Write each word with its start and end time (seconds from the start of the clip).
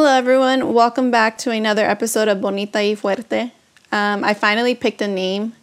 Hello, 0.00 0.16
everyone. 0.16 0.74
Welcome 0.74 1.10
back 1.10 1.38
to 1.38 1.50
another 1.50 1.84
episode 1.84 2.28
of 2.28 2.40
Bonita 2.40 2.78
y 2.78 2.94
Fuerte. 2.94 3.50
Um, 3.90 4.22
I 4.22 4.32
finally 4.32 4.76
picked 4.76 5.02
a 5.02 5.08
name, 5.08 5.54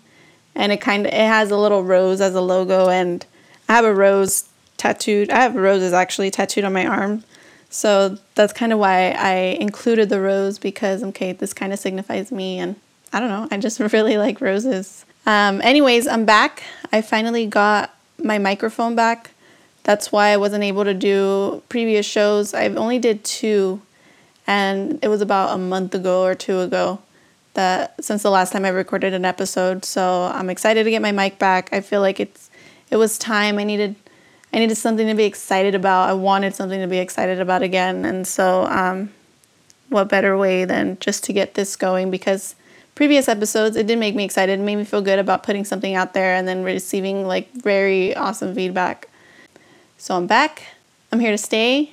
and 0.53 0.73
it 0.73 0.81
kind 0.81 1.07
of 1.07 1.13
it 1.13 1.25
has 1.25 1.51
a 1.51 1.57
little 1.57 1.85
rose 1.85 2.19
as 2.19 2.35
a 2.35 2.41
logo, 2.41 2.89
and 2.89 3.25
I 3.69 3.75
have 3.75 3.85
a 3.85 3.95
rose 3.95 4.49
tattooed. 4.75 5.29
I 5.29 5.37
have 5.37 5.55
roses 5.55 5.93
actually 5.93 6.31
tattooed 6.31 6.65
on 6.65 6.73
my 6.73 6.85
arm, 6.85 7.23
so 7.69 8.17
that's 8.35 8.51
kind 8.51 8.73
of 8.73 8.79
why 8.79 9.11
I 9.11 9.55
included 9.61 10.09
the 10.09 10.19
rose 10.19 10.59
because 10.59 11.01
okay, 11.01 11.31
this 11.31 11.53
kind 11.53 11.71
of 11.71 11.79
signifies 11.79 12.29
me, 12.29 12.59
and 12.59 12.75
I 13.13 13.21
don't 13.21 13.29
know, 13.29 13.47
I 13.51 13.57
just 13.57 13.79
really 13.93 14.17
like 14.17 14.41
roses. 14.41 15.05
Um, 15.25 15.61
anyways, 15.61 16.07
I'm 16.07 16.25
back. 16.25 16.61
I 16.91 17.01
finally 17.01 17.45
got 17.47 17.95
my 18.21 18.37
microphone 18.37 18.95
back. 18.95 19.31
That's 19.83 20.11
why 20.11 20.31
I 20.31 20.37
wasn't 20.37 20.65
able 20.65 20.83
to 20.83 20.93
do 20.93 21.63
previous 21.69 22.05
shows. 22.05 22.53
I've 22.53 22.75
only 22.75 22.99
did 22.99 23.23
two 23.23 23.81
and 24.47 24.99
it 25.01 25.07
was 25.07 25.21
about 25.21 25.55
a 25.55 25.57
month 25.57 25.95
ago 25.95 26.23
or 26.23 26.35
two 26.35 26.59
ago 26.59 26.99
that 27.55 28.03
since 28.03 28.21
the 28.21 28.29
last 28.29 28.53
time 28.53 28.65
I 28.65 28.69
recorded 28.69 29.13
an 29.13 29.25
episode. 29.25 29.83
So 29.83 30.31
I'm 30.33 30.49
excited 30.49 30.83
to 30.83 30.91
get 30.91 31.01
my 31.01 31.11
mic 31.11 31.39
back. 31.39 31.69
I 31.71 31.81
feel 31.81 32.01
like 32.01 32.19
it's 32.19 32.49
it 32.91 32.97
was 32.97 33.17
time. 33.17 33.57
I 33.57 33.63
needed 33.63 33.95
I 34.53 34.59
needed 34.59 34.75
something 34.75 35.07
to 35.07 35.15
be 35.15 35.25
excited 35.25 35.75
about. 35.75 36.09
I 36.09 36.13
wanted 36.13 36.55
something 36.55 36.79
to 36.79 36.87
be 36.87 36.99
excited 36.99 37.41
about 37.41 37.61
again, 37.61 38.05
and 38.05 38.25
so 38.25 38.65
um, 38.65 39.11
what 39.89 40.07
better 40.07 40.37
way 40.37 40.65
than 40.65 40.97
just 40.99 41.23
to 41.25 41.33
get 41.33 41.55
this 41.55 41.75
going 41.75 42.11
because 42.11 42.55
previous 42.93 43.27
episodes 43.27 43.75
it 43.75 43.87
did 43.87 43.99
make 43.99 44.15
me 44.15 44.23
excited, 44.23 44.59
it 44.59 44.63
made 44.63 44.77
me 44.77 44.85
feel 44.85 45.01
good 45.01 45.19
about 45.19 45.43
putting 45.43 45.65
something 45.65 45.95
out 45.95 46.13
there 46.13 46.35
and 46.35 46.47
then 46.47 46.63
receiving 46.63 47.27
like 47.27 47.51
very 47.53 48.15
awesome 48.15 48.55
feedback. 48.55 49.09
So 49.97 50.15
I'm 50.15 50.27
back. 50.27 50.63
I'm 51.11 51.19
here 51.19 51.31
to 51.31 51.37
stay. 51.37 51.91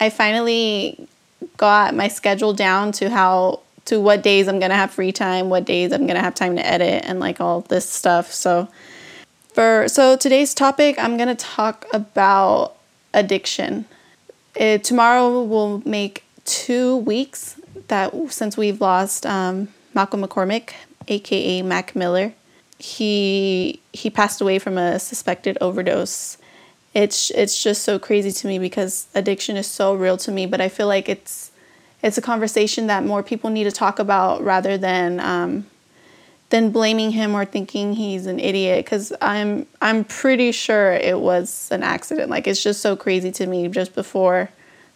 I 0.00 0.10
finally 0.10 1.08
got 1.56 1.94
my 1.94 2.08
schedule 2.08 2.52
down 2.52 2.92
to 2.92 3.10
how 3.10 3.60
to 3.86 4.00
what 4.00 4.22
days 4.22 4.48
I'm 4.48 4.58
gonna 4.58 4.76
have 4.76 4.92
free 4.92 5.12
time, 5.12 5.50
what 5.50 5.64
days 5.64 5.92
I'm 5.92 6.06
gonna 6.06 6.20
have 6.20 6.34
time 6.34 6.56
to 6.56 6.66
edit, 6.66 7.04
and 7.06 7.20
like 7.20 7.40
all 7.40 7.60
this 7.62 7.88
stuff. 7.88 8.32
So 8.32 8.68
for 9.52 9.86
so 9.88 10.16
today's 10.16 10.54
topic, 10.54 10.98
I'm 10.98 11.16
gonna 11.16 11.34
talk 11.34 11.86
about 11.92 12.76
addiction. 13.12 13.84
It, 14.54 14.84
tomorrow 14.84 15.42
will 15.42 15.82
make 15.84 16.24
two 16.44 16.96
weeks 16.98 17.60
that 17.88 18.14
since 18.30 18.56
we've 18.56 18.80
lost 18.80 19.26
um, 19.26 19.68
Malcolm 19.92 20.22
McCormick, 20.22 20.72
aka 21.08 21.62
Mac 21.62 21.94
Miller. 21.94 22.32
He 22.78 23.80
he 23.92 24.10
passed 24.10 24.40
away 24.40 24.58
from 24.58 24.78
a 24.78 24.98
suspected 24.98 25.58
overdose 25.60 26.38
it's 26.94 27.30
it's 27.30 27.60
just 27.60 27.82
so 27.82 27.98
crazy 27.98 28.30
to 28.30 28.46
me 28.46 28.58
because 28.58 29.08
addiction 29.14 29.56
is 29.56 29.66
so 29.66 29.94
real 29.94 30.16
to 30.16 30.30
me 30.30 30.46
but 30.46 30.60
i 30.60 30.68
feel 30.68 30.86
like 30.86 31.08
it's 31.08 31.43
it's 32.04 32.18
a 32.18 32.22
conversation 32.22 32.86
that 32.88 33.02
more 33.02 33.22
people 33.22 33.48
need 33.48 33.64
to 33.64 33.72
talk 33.72 33.98
about 33.98 34.44
rather 34.44 34.76
than 34.76 35.18
um, 35.20 35.66
than 36.50 36.70
blaming 36.70 37.10
him 37.10 37.34
or 37.34 37.46
thinking 37.46 37.94
he's 37.94 38.26
an 38.26 38.38
idiot 38.38 38.84
because 38.84 39.12
i'm 39.20 39.66
i'm 39.80 40.04
pretty 40.04 40.52
sure 40.52 40.92
it 40.92 41.18
was 41.18 41.68
an 41.72 41.82
accident 41.82 42.30
like 42.30 42.46
it's 42.46 42.62
just 42.62 42.80
so 42.80 42.94
crazy 42.94 43.32
to 43.32 43.46
me 43.46 43.66
just 43.66 43.94
before 43.94 44.50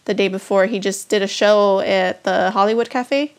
the 0.05 0.13
day 0.13 0.27
before 0.27 0.67
he 0.67 0.79
just 0.79 1.09
did 1.09 1.21
a 1.21 1.27
show 1.27 1.79
at 1.79 2.23
the 2.23 2.51
hollywood 2.51 2.89
cafe 2.89 3.33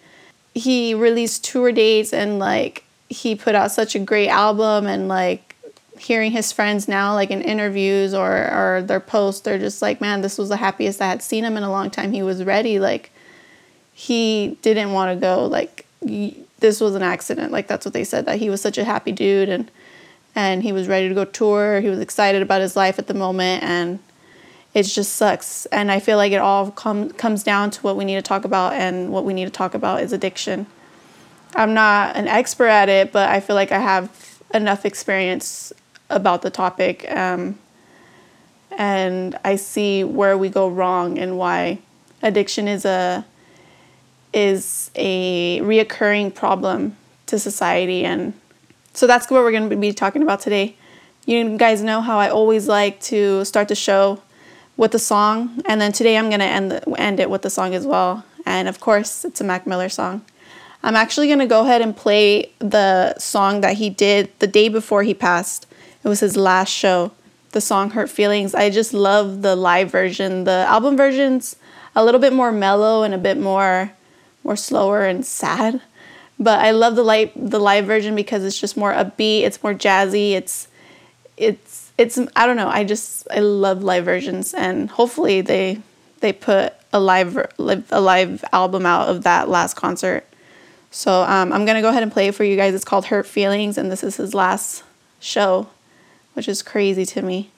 he 0.53 0.93
released 0.93 1.45
tour 1.45 1.71
dates 1.71 2.12
and 2.12 2.39
like 2.39 2.84
he 3.09 3.34
put 3.34 3.55
out 3.55 3.71
such 3.71 3.95
a 3.95 3.99
great 3.99 4.29
album 4.29 4.87
and 4.87 5.09
like 5.09 5.51
hearing 5.99 6.31
his 6.31 6.51
friends 6.51 6.89
now, 6.89 7.12
like 7.12 7.31
in 7.31 7.43
interviews 7.43 8.15
or, 8.15 8.31
or 8.31 8.83
their 8.83 9.01
posts, 9.01 9.43
they're 9.43 9.59
just 9.59 9.83
like, 9.83 10.01
man, 10.01 10.23
this 10.23 10.39
was 10.39 10.49
the 10.49 10.57
happiest 10.57 11.03
I 11.03 11.09
had 11.09 11.23
seen 11.23 11.45
him 11.45 11.59
in 11.59 11.62
a 11.62 11.71
long 11.71 11.91
time. 11.91 12.12
He 12.12 12.23
was 12.23 12.43
ready. 12.43 12.79
Like, 12.79 13.12
he 14.01 14.56
didn't 14.62 14.93
want 14.93 15.15
to 15.15 15.20
go. 15.20 15.45
Like, 15.45 15.84
this 16.01 16.81
was 16.81 16.95
an 16.95 17.03
accident. 17.03 17.53
Like, 17.53 17.67
that's 17.67 17.84
what 17.84 17.93
they 17.93 18.03
said, 18.03 18.25
that 18.25 18.39
he 18.39 18.48
was 18.48 18.62
such 18.62 18.79
a 18.79 18.84
happy 18.84 19.12
dude 19.12 19.51
and, 19.51 19.70
and 20.34 20.62
he 20.62 20.73
was 20.73 20.89
ready 20.89 21.06
to 21.11 21.15
go 21.15 21.27
tour. 21.27 21.83
He 21.83 21.91
was 21.91 21.99
excited 21.99 22.41
about 22.41 22.62
his 22.62 22.77
life 22.77 22.99
at 22.99 23.09
the 23.09 23.15
moment. 23.15 23.62
And 23.62 23.99
it 24.72 24.84
just 24.84 25.16
sucks. 25.16 25.66
And 25.66 25.93
I 25.93 26.00
feel 26.00 26.16
like 26.16 26.33
it 26.33 26.41
all 26.41 26.71
com- 26.71 27.11
comes 27.11 27.43
down 27.43 27.72
to 27.72 27.83
what 27.83 27.94
we 27.94 28.06
need 28.06 28.15
to 28.15 28.22
talk 28.22 28.47
about. 28.47 28.72
And 28.72 29.12
what 29.12 29.27
we 29.27 29.34
need 29.34 29.44
to 29.44 29.50
talk 29.50 29.75
about 29.75 30.00
is 30.03 30.15
addiction. 30.15 30.65
I'm 31.55 31.75
not 31.75 32.17
an 32.17 32.27
expert 32.27 32.69
at 32.69 32.88
it, 32.88 33.12
but 33.12 33.28
I 33.28 33.41
feel 33.41 33.55
like 33.55 33.71
I 33.71 33.81
have 33.81 34.41
enough 34.55 34.87
experience 34.87 35.75
about 36.09 36.41
the 36.41 36.49
topic. 36.49 37.05
Um, 37.11 37.59
and 38.71 39.38
I 39.44 39.56
see 39.56 40.05
where 40.05 40.38
we 40.38 40.49
go 40.49 40.71
wrong 40.71 41.19
and 41.19 41.37
why 41.37 41.81
addiction 42.22 42.67
is 42.67 42.87
a 42.87 43.27
is 44.33 44.91
a 44.95 45.61
reoccurring 45.61 46.35
problem 46.35 46.97
to 47.27 47.39
society 47.39 48.05
and 48.05 48.35
so 48.93 49.07
that's 49.07 49.31
what 49.31 49.43
we're 49.43 49.53
going 49.53 49.71
to 49.71 49.77
be 49.77 49.93
talking 49.93 50.23
about 50.23 50.41
today. 50.41 50.77
You 51.25 51.57
guys 51.57 51.83
know 51.83 52.01
how 52.01 52.19
I 52.19 52.29
always 52.29 52.67
like 52.67 53.01
to 53.03 53.45
start 53.45 53.69
the 53.69 53.75
show 53.75 54.21
with 54.77 54.95
a 54.95 54.99
song 54.99 55.63
and 55.67 55.81
then 55.81 55.93
today 55.93 56.17
I'm 56.19 56.29
going 56.29 56.41
to 56.41 56.47
end 56.47 56.81
end 56.99 57.21
it 57.21 57.31
with 57.31 57.43
the 57.43 57.51
song 57.51 57.75
as 57.75 57.87
well. 57.87 58.25
And 58.47 58.69
of 58.69 58.81
course, 58.81 59.25
it's 59.25 59.41
a 59.41 59.45
Mac 59.45 59.67
Miller 59.67 59.89
song. 59.89 60.25
I'm 60.83 60.97
actually 60.97 61.27
going 61.27 61.41
to 61.41 61.47
go 61.47 61.62
ahead 61.62 61.83
and 61.83 61.97
play 61.97 62.53
the 62.59 63.17
song 63.19 63.61
that 63.61 63.77
he 63.77 63.91
did 63.91 64.33
the 64.39 64.47
day 64.47 64.69
before 64.69 65.03
he 65.03 65.12
passed. 65.12 65.67
It 66.03 66.09
was 66.09 66.21
his 66.21 66.37
last 66.37 66.71
show. 66.71 67.12
The 67.53 67.61
song 67.61 67.91
Hurt 67.91 68.09
Feelings. 68.09 68.55
I 68.55 68.71
just 68.71 68.95
love 68.95 69.43
the 69.43 69.57
live 69.57 69.91
version. 69.91 70.45
The 70.45 70.65
album 70.69 70.97
version's 70.97 71.57
a 71.95 72.05
little 72.05 72.21
bit 72.21 72.33
more 72.33 72.51
mellow 72.51 73.03
and 73.03 73.12
a 73.12 73.19
bit 73.19 73.39
more 73.39 73.93
more 74.45 74.56
slower 74.56 75.05
and 75.05 75.25
sad. 75.25 75.81
But 76.39 76.61
I 76.61 76.71
love 76.71 76.97
the 76.97 77.03
live 77.03 77.31
the 77.37 77.61
live 77.61 77.87
version 77.87 78.15
because 78.15 78.45
it's 78.45 78.59
just 78.59 78.77
more 78.77 78.93
upbeat, 78.93 79.43
it's 79.43 79.62
more 79.62 79.75
jazzy, 79.75 80.33
it's 80.33 80.69
it's 81.37 81.93
it's 81.99 82.19
I 82.34 82.47
don't 82.47 82.56
know, 82.56 82.69
I 82.69 82.84
just 82.84 83.27
I 83.31 83.41
love 83.41 83.83
live 83.83 84.05
versions 84.05 84.55
and 84.55 84.91
hopefully 84.91 85.43
they 85.43 85.81
they 86.21 86.33
put 86.33 86.73
a 86.93 87.00
live 87.00 87.37
a 87.59 88.00
live 88.00 88.45
album 88.53 88.87
out 88.87 89.09
of 89.09 89.23
that 89.25 89.49
last 89.49 89.75
concert. 89.75 90.27
So 90.91 91.23
um, 91.23 91.53
I'm 91.53 91.67
gonna 91.67 91.83
go 91.83 91.91
ahead 91.91 92.03
and 92.03 92.11
play 92.11 92.29
it 92.29 92.34
for 92.34 92.45
you 92.45 92.56
guys. 92.56 92.75
It's 92.75 92.84
called 92.84 93.06
Hurt 93.06 93.27
Feelings, 93.27 93.77
and 93.77 93.93
this 93.93 94.03
is 94.03 94.17
his 94.17 94.34
last 94.34 94.83
show 95.21 95.69
which 96.34 96.49
is 96.49 96.62
crazy 96.62 97.05
to 97.05 97.23
me. 97.23 97.50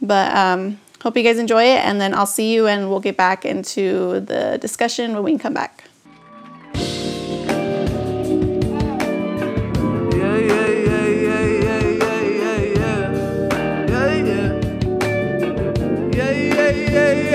But 0.00 0.34
um, 0.34 0.80
hope 1.02 1.16
you 1.16 1.22
guys 1.22 1.38
enjoy 1.38 1.64
it, 1.64 1.78
and 1.84 2.00
then 2.00 2.14
I'll 2.14 2.26
see 2.26 2.52
you, 2.52 2.66
and 2.66 2.90
we'll 2.90 3.00
get 3.00 3.16
back 3.16 3.44
into 3.44 4.20
the 4.20 4.58
discussion 4.60 5.14
when 5.14 5.22
we 5.22 5.38
come 5.38 5.54
back. 5.54 5.84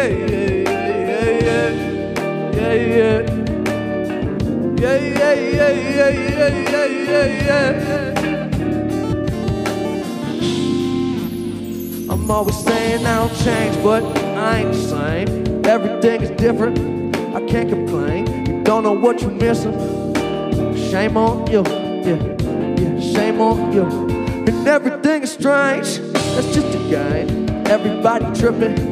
Yeah, 0.10 0.58
yeah, 4.80 5.34
yeah, 5.34 5.72
yeah, 5.72 6.10
yeah, 6.10 6.88
yeah, 7.08 7.26
yeah. 7.46 7.72
I'm 12.10 12.32
always 12.32 12.58
saying 12.58 13.06
I 13.06 13.16
don't 13.16 13.36
change, 13.44 13.76
but 13.84 14.04
I 14.18 14.60
ain't 14.60 14.72
the 14.72 14.78
same. 14.78 15.66
Everything 15.66 16.22
is 16.22 16.32
different, 16.32 16.80
I 17.36 17.46
can't 17.46 17.70
complain. 17.70 18.28
You 18.48 18.64
don't 18.64 18.84
know 18.84 18.94
what 18.94 19.22
you're 19.22 19.32
missing. 19.32 19.74
Shame 20.90 21.16
on 21.18 21.46
you, 21.52 21.64
yeah, 22.06 22.18
yeah, 22.78 23.00
shame 23.00 23.40
on 23.40 23.72
you. 23.72 23.86
And 24.48 24.68
everything 24.68 25.24
is 25.24 25.32
strange, 25.32 26.00
that's 26.14 26.54
just 26.54 26.76
a 26.76 26.80
game. 26.90 27.50
Everybody 27.68 28.26
tripping, 28.38 28.91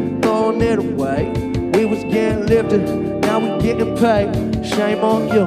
it 0.62 0.80
away. 0.80 1.32
We 1.74 1.86
was 1.86 2.04
getting 2.06 2.46
lifted, 2.46 2.82
now 3.22 3.40
we 3.40 3.62
getting 3.62 3.96
paid. 3.98 4.66
Shame 4.66 5.04
on 5.04 5.28
you. 5.30 5.46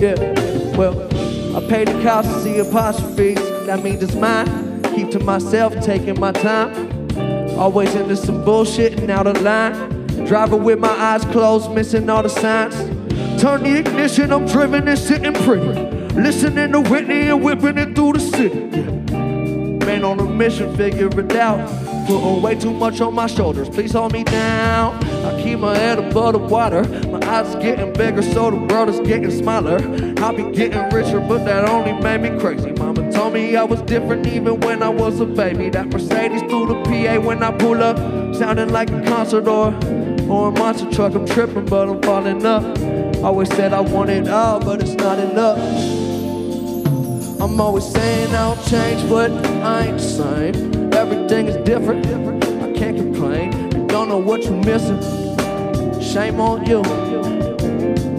Yeah, 0.00 0.14
well, 0.76 0.94
I 1.56 1.68
paid 1.68 1.88
the 1.88 2.02
cost 2.02 2.28
to 2.28 2.40
see 2.42 2.58
apostrophes. 2.58 3.36
That 3.66 3.82
means 3.82 4.02
it's 4.02 4.14
mine 4.14 4.72
keep 4.94 5.10
to 5.10 5.18
myself, 5.20 5.74
taking 5.80 6.18
my 6.20 6.32
time. 6.32 7.08
Always 7.58 7.94
into 7.94 8.16
some 8.16 8.44
bullshit 8.44 9.00
and 9.00 9.10
out 9.10 9.26
of 9.26 9.40
line. 9.42 10.06
Driving 10.26 10.62
with 10.62 10.78
my 10.78 10.90
eyes 10.90 11.24
closed, 11.26 11.70
missing 11.72 12.08
all 12.08 12.22
the 12.22 12.28
signs. 12.28 12.74
Turn 13.40 13.62
the 13.62 13.78
ignition, 13.78 14.32
I'm 14.32 14.46
driven 14.46 14.86
and 14.88 14.98
sitting 14.98 15.34
pretty. 15.34 15.66
Listening 16.14 16.72
to 16.72 16.80
Whitney 16.80 17.28
and 17.28 17.42
whipping 17.42 17.78
it 17.78 17.94
through 17.94 18.14
the 18.14 18.20
city. 18.20 19.21
Man 20.02 20.18
on 20.18 20.26
a 20.26 20.28
mission, 20.28 20.76
figure 20.76 21.06
it 21.06 21.36
out. 21.36 21.68
Putting 22.06 22.42
way 22.42 22.54
too 22.56 22.72
much 22.72 23.00
on 23.00 23.14
my 23.14 23.26
shoulders, 23.28 23.68
please 23.68 23.92
hold 23.92 24.12
me 24.12 24.24
down. 24.24 24.94
I 25.24 25.40
keep 25.42 25.60
my 25.60 25.76
head 25.76 25.98
above 25.98 26.32
the 26.32 26.38
water. 26.40 26.82
My 27.08 27.24
eyes 27.28 27.54
getting 27.56 27.92
bigger, 27.92 28.22
so 28.22 28.50
the 28.50 28.56
world 28.56 28.88
is 28.88 28.98
getting 29.00 29.30
smaller. 29.30 29.78
I'll 30.18 30.34
be 30.34 30.50
getting 30.56 30.88
richer, 30.90 31.20
but 31.20 31.44
that 31.44 31.68
only 31.68 31.92
made 31.92 32.20
me 32.22 32.40
crazy. 32.40 32.72
Mama 32.72 33.12
told 33.12 33.34
me 33.34 33.54
I 33.54 33.62
was 33.62 33.80
different 33.82 34.26
even 34.26 34.60
when 34.60 34.82
I 34.82 34.88
was 34.88 35.20
a 35.20 35.26
baby. 35.26 35.70
That 35.70 35.86
Mercedes 35.86 36.42
through 36.42 36.66
the 36.66 36.82
PA 36.82 37.20
when 37.20 37.42
I 37.42 37.52
pull 37.52 37.82
up, 37.82 37.96
sounding 38.34 38.70
like 38.70 38.90
a 38.90 39.02
concert 39.04 39.46
or 39.46 39.68
or 40.28 40.48
a 40.48 40.52
monster 40.52 40.90
truck. 40.90 41.14
I'm 41.14 41.26
tripping, 41.26 41.66
but 41.66 41.88
I'm 41.88 42.02
falling 42.02 42.44
up. 42.44 42.64
Always 43.22 43.48
said 43.50 43.72
I 43.72 43.80
want 43.80 44.10
it 44.10 44.28
all, 44.28 44.58
but 44.58 44.82
it's 44.82 44.94
not 44.94 45.18
enough. 45.18 45.58
I'm 47.40 47.60
always 47.60 47.84
saying 47.84 48.34
I'll 48.34 48.56
change, 48.72 49.06
but 49.06 49.30
I 49.62 49.88
ain't 49.88 49.98
the 49.98 50.02
same. 50.02 50.94
Everything 50.94 51.46
is 51.46 51.56
different. 51.56 52.06
I 52.06 52.72
can't 52.72 52.96
complain. 52.96 53.52
You 53.72 53.86
don't 53.86 54.08
know 54.08 54.16
what 54.16 54.44
you're 54.44 54.64
missing. 54.64 54.98
Shame 56.00 56.40
on 56.40 56.64
you. 56.64 56.82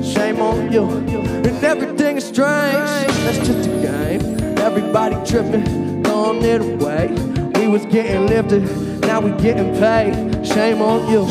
Shame 0.04 0.40
on 0.40 0.72
you. 0.72 0.84
And 0.84 1.64
everything 1.64 2.18
is 2.18 2.26
strange. 2.26 3.14
That's 3.26 3.40
just 3.48 3.68
a 3.68 3.82
game. 3.82 4.22
Everybody 4.60 5.16
tripping, 5.26 6.04
throwing 6.04 6.44
it 6.44 6.62
away. 6.62 7.08
We 7.56 7.68
was 7.68 7.84
getting 7.88 8.28
lifted, 8.28 8.62
now 9.02 9.22
we 9.22 9.32
getting 9.42 9.74
paid. 9.80 10.46
Shame 10.46 10.84
on 10.84 11.10
you. 11.12 11.24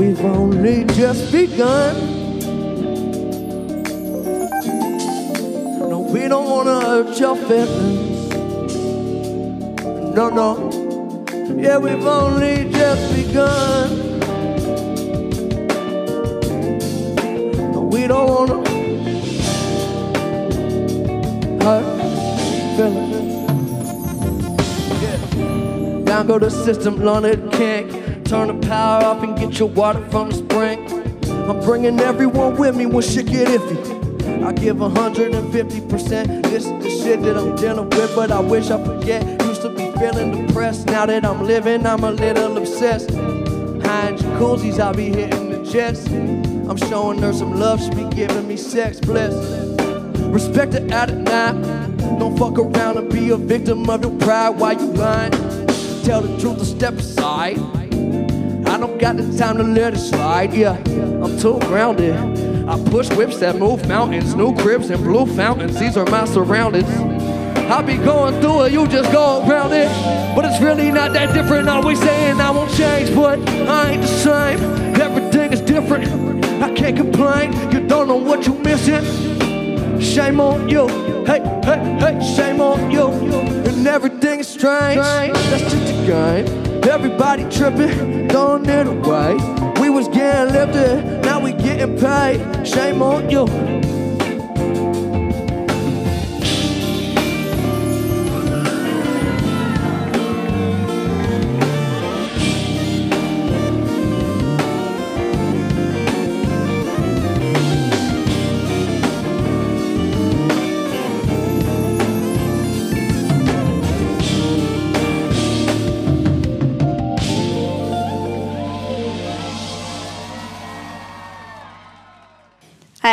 We've 0.00 0.20
only 0.24 0.82
just 0.96 1.30
begun. 1.30 2.13
Don't 6.34 6.50
wanna 6.50 6.80
hurt 6.80 7.20
your 7.20 7.36
feelings. 7.36 8.34
No, 10.16 10.28
no. 10.30 10.48
Yeah, 11.56 11.78
we've 11.78 12.04
only 12.04 12.68
just 12.72 13.14
begun. 13.14 13.88
No, 17.72 17.88
we 17.92 18.08
don't 18.08 18.28
wanna 18.34 18.56
hurt 21.62 21.86
feelings. 22.76 23.36
Yeah. 25.02 25.18
Down 26.04 26.26
go 26.26 26.40
the 26.40 26.50
system, 26.50 26.96
learn 26.96 27.24
it 27.26 27.52
can't. 27.52 28.26
Turn 28.26 28.48
the 28.48 28.66
power 28.66 29.04
off 29.04 29.22
and 29.22 29.38
get 29.38 29.60
your 29.60 29.68
water 29.68 30.04
from 30.10 30.30
the 30.30 30.36
spring. 30.36 30.78
I'm 31.48 31.60
bringing 31.60 32.00
everyone 32.00 32.56
with 32.56 32.74
me 32.74 32.86
when 32.86 33.04
shit 33.04 33.26
get 33.26 33.46
iffy. 33.46 34.03
I 34.44 34.52
give 34.52 34.76
150%. 34.76 36.42
This 36.42 36.66
is 36.66 36.70
the 36.82 36.90
shit 36.90 37.22
that 37.22 37.36
I'm 37.38 37.56
dealing 37.56 37.88
with, 37.88 38.14
but 38.14 38.30
I 38.30 38.40
wish 38.40 38.70
I 38.70 38.84
forget. 38.84 39.42
Used 39.42 39.62
to 39.62 39.70
be 39.70 39.90
feeling 39.92 40.46
depressed. 40.46 40.86
Now 40.86 41.06
that 41.06 41.24
I'm 41.24 41.46
living, 41.46 41.86
I'm 41.86 42.04
a 42.04 42.10
little 42.10 42.58
obsessed. 42.58 43.10
High 43.10 44.08
in 44.08 44.16
jacuzzis, 44.16 44.78
I 44.78 44.92
be 44.92 45.06
hitting 45.06 45.50
the 45.50 45.64
jets. 45.64 46.06
I'm 46.08 46.76
showing 46.76 47.20
her 47.22 47.32
some 47.32 47.58
love, 47.58 47.82
she 47.82 47.88
be 47.90 48.04
giving 48.14 48.46
me 48.46 48.58
sex 48.58 49.00
bliss. 49.00 49.34
Respect 50.20 50.74
a 50.74 50.80
night. 50.80 51.08
Don't 52.18 52.36
fuck 52.36 52.58
around 52.58 52.98
and 52.98 53.10
be 53.10 53.30
a 53.30 53.38
victim 53.38 53.88
of 53.88 54.02
your 54.04 54.18
pride 54.18 54.50
while 54.50 54.74
you 54.78 54.92
lying. 54.92 55.32
Tell 56.04 56.20
the 56.20 56.38
truth 56.38 56.58
and 56.58 56.66
step 56.66 56.94
aside. 56.94 57.58
I 58.68 58.78
don't 58.78 58.98
got 58.98 59.16
the 59.16 59.36
time 59.38 59.56
to 59.56 59.62
let 59.62 59.94
it 59.94 59.98
slide, 59.98 60.52
yeah. 60.52 60.76
I'm 61.22 61.38
too 61.38 61.58
grounded. 61.60 62.53
I 62.66 62.82
push 62.90 63.10
whips 63.10 63.40
that 63.40 63.56
move 63.56 63.86
mountains, 63.86 64.34
new 64.34 64.54
cribs 64.56 64.88
and 64.88 65.04
blue 65.04 65.26
fountains. 65.26 65.78
These 65.78 65.98
are 65.98 66.06
my 66.06 66.24
surroundings. 66.24 66.88
I 67.70 67.82
be 67.82 67.96
going 67.96 68.40
through 68.40 68.62
it, 68.64 68.72
you 68.72 68.86
just 68.88 69.12
go 69.12 69.46
around 69.46 69.72
it. 69.72 69.88
But 70.34 70.46
it's 70.46 70.60
really 70.62 70.90
not 70.90 71.12
that 71.12 71.34
different. 71.34 71.68
Always 71.68 72.00
saying 72.00 72.40
I 72.40 72.50
won't 72.50 72.70
change, 72.74 73.14
but 73.14 73.38
I 73.48 73.92
ain't 73.92 74.02
the 74.02 74.08
same. 74.08 74.58
Everything 75.00 75.52
is 75.52 75.60
different. 75.60 76.44
I 76.62 76.72
can't 76.72 76.96
complain. 76.96 77.52
You 77.70 77.86
don't 77.86 78.08
know 78.08 78.16
what 78.16 78.46
you're 78.46 78.58
missing. 78.60 80.00
Shame 80.00 80.40
on 80.40 80.68
you. 80.68 80.88
Hey, 81.26 81.40
hey, 81.64 81.96
hey, 82.00 82.34
shame 82.34 82.60
on 82.60 82.90
you. 82.90 83.08
And 83.08 83.86
everything 83.86 84.40
is 84.40 84.48
strange. 84.48 85.00
That's 85.00 85.62
just 85.62 85.74
a 85.74 86.06
game. 86.06 86.64
Everybody 86.84 87.44
tripping, 87.50 88.28
throwing 88.28 88.66
it 88.66 88.86
away. 88.86 89.34
We 89.80 89.90
was 89.90 90.08
getting 90.08 90.52
lifted, 90.52 91.13
getting 91.76 91.98
paid. 91.98 92.66
Shame 92.66 93.02
on 93.02 93.30
you. 93.30 94.03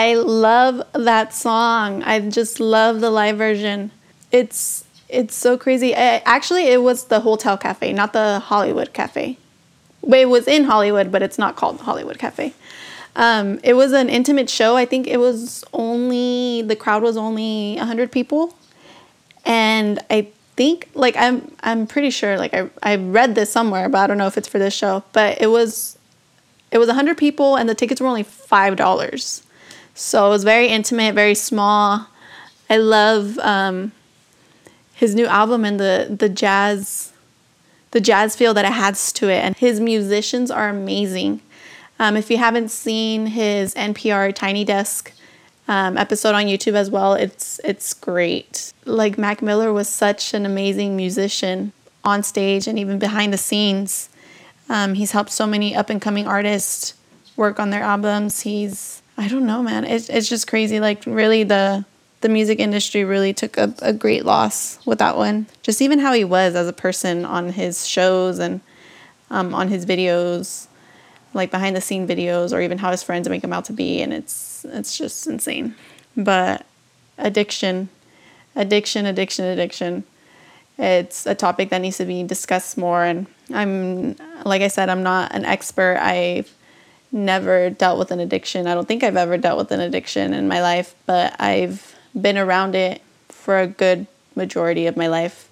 I 0.01 0.15
love 0.15 0.81
that 0.93 1.31
song. 1.31 2.01
I 2.01 2.19
just 2.21 2.59
love 2.59 3.01
the 3.01 3.11
live 3.11 3.37
version. 3.37 3.91
It's 4.31 4.83
it's 5.07 5.35
so 5.35 5.59
crazy. 5.59 5.93
I, 5.95 6.23
actually, 6.25 6.63
it 6.69 6.81
was 6.81 7.05
the 7.05 7.19
Hotel 7.19 7.55
Cafe, 7.55 7.93
not 7.93 8.11
the 8.11 8.39
Hollywood 8.39 8.93
Cafe. 8.93 9.37
It 10.01 10.27
was 10.27 10.47
in 10.47 10.63
Hollywood, 10.63 11.11
but 11.11 11.21
it's 11.21 11.37
not 11.37 11.55
called 11.55 11.77
the 11.77 11.83
Hollywood 11.83 12.17
Cafe. 12.17 12.53
Um, 13.15 13.59
it 13.63 13.73
was 13.73 13.91
an 13.91 14.09
intimate 14.09 14.49
show. 14.49 14.75
I 14.75 14.85
think 14.85 15.05
it 15.05 15.17
was 15.17 15.63
only 15.71 16.63
the 16.63 16.75
crowd 16.75 17.03
was 17.03 17.15
only 17.15 17.77
hundred 17.77 18.11
people, 18.11 18.55
and 19.45 19.99
I 20.09 20.29
think 20.55 20.89
like 20.95 21.15
I'm 21.15 21.55
I'm 21.61 21.85
pretty 21.85 22.09
sure 22.09 22.39
like 22.39 22.55
I 22.55 22.71
I 22.81 22.95
read 22.95 23.35
this 23.35 23.51
somewhere, 23.51 23.87
but 23.87 23.99
I 23.99 24.07
don't 24.07 24.17
know 24.17 24.25
if 24.25 24.35
it's 24.35 24.47
for 24.47 24.57
this 24.57 24.73
show. 24.73 25.03
But 25.13 25.39
it 25.39 25.51
was 25.57 25.99
it 26.71 26.79
was 26.79 26.89
hundred 26.89 27.19
people, 27.19 27.55
and 27.55 27.69
the 27.69 27.75
tickets 27.75 28.01
were 28.01 28.07
only 28.07 28.23
five 28.23 28.77
dollars. 28.77 29.43
So 30.01 30.25
it 30.25 30.29
was 30.29 30.43
very 30.43 30.67
intimate, 30.67 31.13
very 31.13 31.35
small. 31.35 32.07
I 32.71 32.77
love 32.77 33.37
um, 33.37 33.91
his 34.95 35.13
new 35.13 35.27
album 35.27 35.63
and 35.63 35.79
the 35.79 36.07
the 36.09 36.27
jazz, 36.27 37.13
the 37.91 38.01
jazz 38.01 38.35
feel 38.35 38.55
that 38.55 38.65
it 38.65 38.73
has 38.73 39.13
to 39.13 39.29
it, 39.29 39.45
and 39.45 39.55
his 39.55 39.79
musicians 39.79 40.49
are 40.49 40.69
amazing. 40.69 41.41
Um, 41.99 42.17
if 42.17 42.31
you 42.31 42.39
haven't 42.39 42.71
seen 42.71 43.27
his 43.27 43.75
NPR 43.75 44.33
Tiny 44.33 44.65
Desk 44.65 45.13
um, 45.67 45.99
episode 45.99 46.33
on 46.33 46.45
YouTube 46.45 46.73
as 46.73 46.89
well, 46.89 47.13
it's 47.13 47.61
it's 47.63 47.93
great. 47.93 48.73
Like 48.85 49.19
Mac 49.19 49.43
Miller 49.43 49.71
was 49.71 49.87
such 49.87 50.33
an 50.33 50.47
amazing 50.47 50.97
musician 50.97 51.73
on 52.03 52.23
stage 52.23 52.67
and 52.67 52.79
even 52.79 52.97
behind 52.97 53.31
the 53.31 53.37
scenes. 53.37 54.09
Um, 54.67 54.95
he's 54.95 55.11
helped 55.11 55.31
so 55.31 55.45
many 55.45 55.75
up 55.75 55.91
and 55.91 56.01
coming 56.01 56.25
artists 56.25 56.95
work 57.37 57.59
on 57.59 57.69
their 57.69 57.83
albums. 57.83 58.41
He's 58.41 59.00
I 59.17 59.27
don't 59.27 59.45
know, 59.45 59.61
man. 59.61 59.85
It's 59.85 60.09
it's 60.09 60.29
just 60.29 60.47
crazy. 60.47 60.79
Like 60.79 61.03
really, 61.05 61.43
the 61.43 61.85
the 62.21 62.29
music 62.29 62.59
industry 62.59 63.03
really 63.03 63.33
took 63.33 63.57
a, 63.57 63.73
a 63.81 63.93
great 63.93 64.25
loss 64.25 64.83
with 64.85 64.99
that 64.99 65.17
one. 65.17 65.47
Just 65.63 65.81
even 65.81 65.99
how 65.99 66.13
he 66.13 66.23
was 66.23 66.55
as 66.55 66.67
a 66.67 66.73
person 66.73 67.25
on 67.25 67.49
his 67.49 67.87
shows 67.87 68.39
and 68.39 68.61
um, 69.29 69.53
on 69.53 69.69
his 69.69 69.85
videos, 69.85 70.67
like 71.33 71.51
behind 71.51 71.75
the 71.75 71.81
scene 71.81 72.07
videos, 72.07 72.53
or 72.55 72.61
even 72.61 72.77
how 72.77 72.91
his 72.91 73.03
friends 73.03 73.27
make 73.27 73.43
him 73.43 73.53
out 73.53 73.65
to 73.65 73.73
be, 73.73 74.01
and 74.01 74.13
it's 74.13 74.65
it's 74.69 74.97
just 74.97 75.27
insane. 75.27 75.75
But 76.15 76.65
addiction, 77.17 77.89
addiction, 78.55 79.05
addiction, 79.05 79.45
addiction. 79.45 80.03
It's 80.77 81.25
a 81.25 81.35
topic 81.35 81.69
that 81.69 81.79
needs 81.79 81.97
to 81.97 82.05
be 82.05 82.23
discussed 82.23 82.77
more, 82.77 83.03
and 83.03 83.27
I'm 83.53 84.15
like 84.45 84.61
I 84.61 84.67
said, 84.67 84.89
I'm 84.89 85.03
not 85.03 85.33
an 85.33 85.45
expert. 85.45 85.97
I 86.01 86.45
never 87.11 87.69
dealt 87.69 87.99
with 87.99 88.11
an 88.11 88.19
addiction. 88.19 88.67
I 88.67 88.73
don't 88.73 88.87
think 88.87 89.03
I've 89.03 89.17
ever 89.17 89.37
dealt 89.37 89.57
with 89.57 89.71
an 89.71 89.79
addiction 89.79 90.33
in 90.33 90.47
my 90.47 90.61
life, 90.61 90.95
but 91.05 91.35
I've 91.39 91.95
been 92.19 92.37
around 92.37 92.75
it 92.75 93.01
for 93.29 93.59
a 93.59 93.67
good 93.67 94.07
majority 94.35 94.87
of 94.87 94.95
my 94.95 95.07
life 95.07 95.49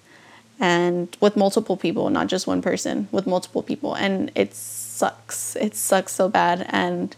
and 0.58 1.16
with 1.20 1.36
multiple 1.36 1.76
people, 1.76 2.10
not 2.10 2.26
just 2.26 2.46
one 2.46 2.60
person, 2.60 3.08
with 3.10 3.26
multiple 3.26 3.62
people. 3.62 3.94
And 3.94 4.30
it 4.34 4.54
sucks. 4.54 5.56
It 5.56 5.74
sucks 5.74 6.12
so 6.12 6.28
bad. 6.28 6.66
And 6.68 7.16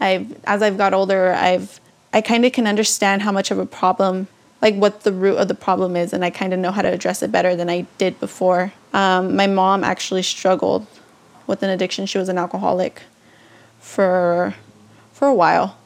I've 0.00 0.38
as 0.44 0.62
I've 0.62 0.76
got 0.76 0.92
older, 0.92 1.32
I've 1.32 1.80
I 2.12 2.20
kind 2.20 2.44
of 2.44 2.52
can 2.52 2.66
understand 2.66 3.22
how 3.22 3.32
much 3.32 3.50
of 3.50 3.58
a 3.58 3.66
problem 3.66 4.28
like 4.62 4.74
what 4.74 5.02
the 5.02 5.12
root 5.12 5.36
of 5.36 5.48
the 5.48 5.54
problem 5.54 5.96
is 5.96 6.12
and 6.12 6.24
i 6.24 6.30
kind 6.30 6.52
of 6.52 6.58
know 6.58 6.70
how 6.70 6.82
to 6.82 6.88
address 6.88 7.22
it 7.22 7.30
better 7.30 7.54
than 7.54 7.68
i 7.68 7.82
did 7.98 8.18
before 8.20 8.72
um, 8.94 9.36
my 9.36 9.46
mom 9.46 9.84
actually 9.84 10.22
struggled 10.22 10.86
with 11.46 11.62
an 11.62 11.70
addiction 11.70 12.06
she 12.06 12.18
was 12.18 12.28
an 12.28 12.38
alcoholic 12.38 13.02
for 13.86 14.54
for 15.12 15.28
a 15.28 15.34
while. 15.34 15.78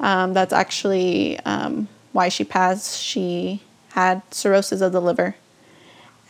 Um, 0.00 0.32
that's 0.32 0.52
actually 0.52 1.38
um, 1.40 1.88
why 2.12 2.28
she 2.28 2.44
passed. 2.44 3.00
She 3.02 3.62
had 3.90 4.22
cirrhosis 4.32 4.80
of 4.80 4.92
the 4.92 5.00
liver, 5.00 5.36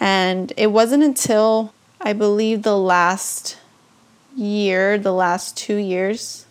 and 0.01 0.53
it 0.57 0.69
wasn't 0.69 1.05
until 1.05 1.73
I 2.01 2.13
believe 2.13 2.63
the 2.63 2.77
last 2.77 3.59
year, 4.37 4.99
the 4.99 5.13
last 5.13 5.57
two 5.57 5.77
years, 5.77 6.47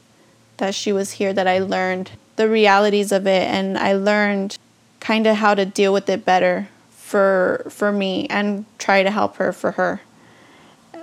that 0.58 0.74
she 0.74 0.92
was 0.92 1.12
here 1.13 1.34
that 1.34 1.48
I 1.48 1.60
learned 1.60 2.12
the 2.38 2.50
realities 2.50 3.12
of 3.12 3.27
it, 3.27 3.48
and 3.48 3.77
I 3.77 3.94
learned 3.94 4.58
kind 5.00 5.27
of 5.27 5.36
how 5.38 5.56
to 5.56 5.66
deal 5.66 5.94
with 5.94 6.10
it 6.10 6.25
better 6.25 6.70
for 6.89 7.66
for 7.70 7.92
me 7.92 8.27
and 8.30 8.66
try 8.77 9.04
to 9.04 9.12
help 9.12 9.36
her 9.38 9.51
for 9.51 9.72
her. 9.72 10.01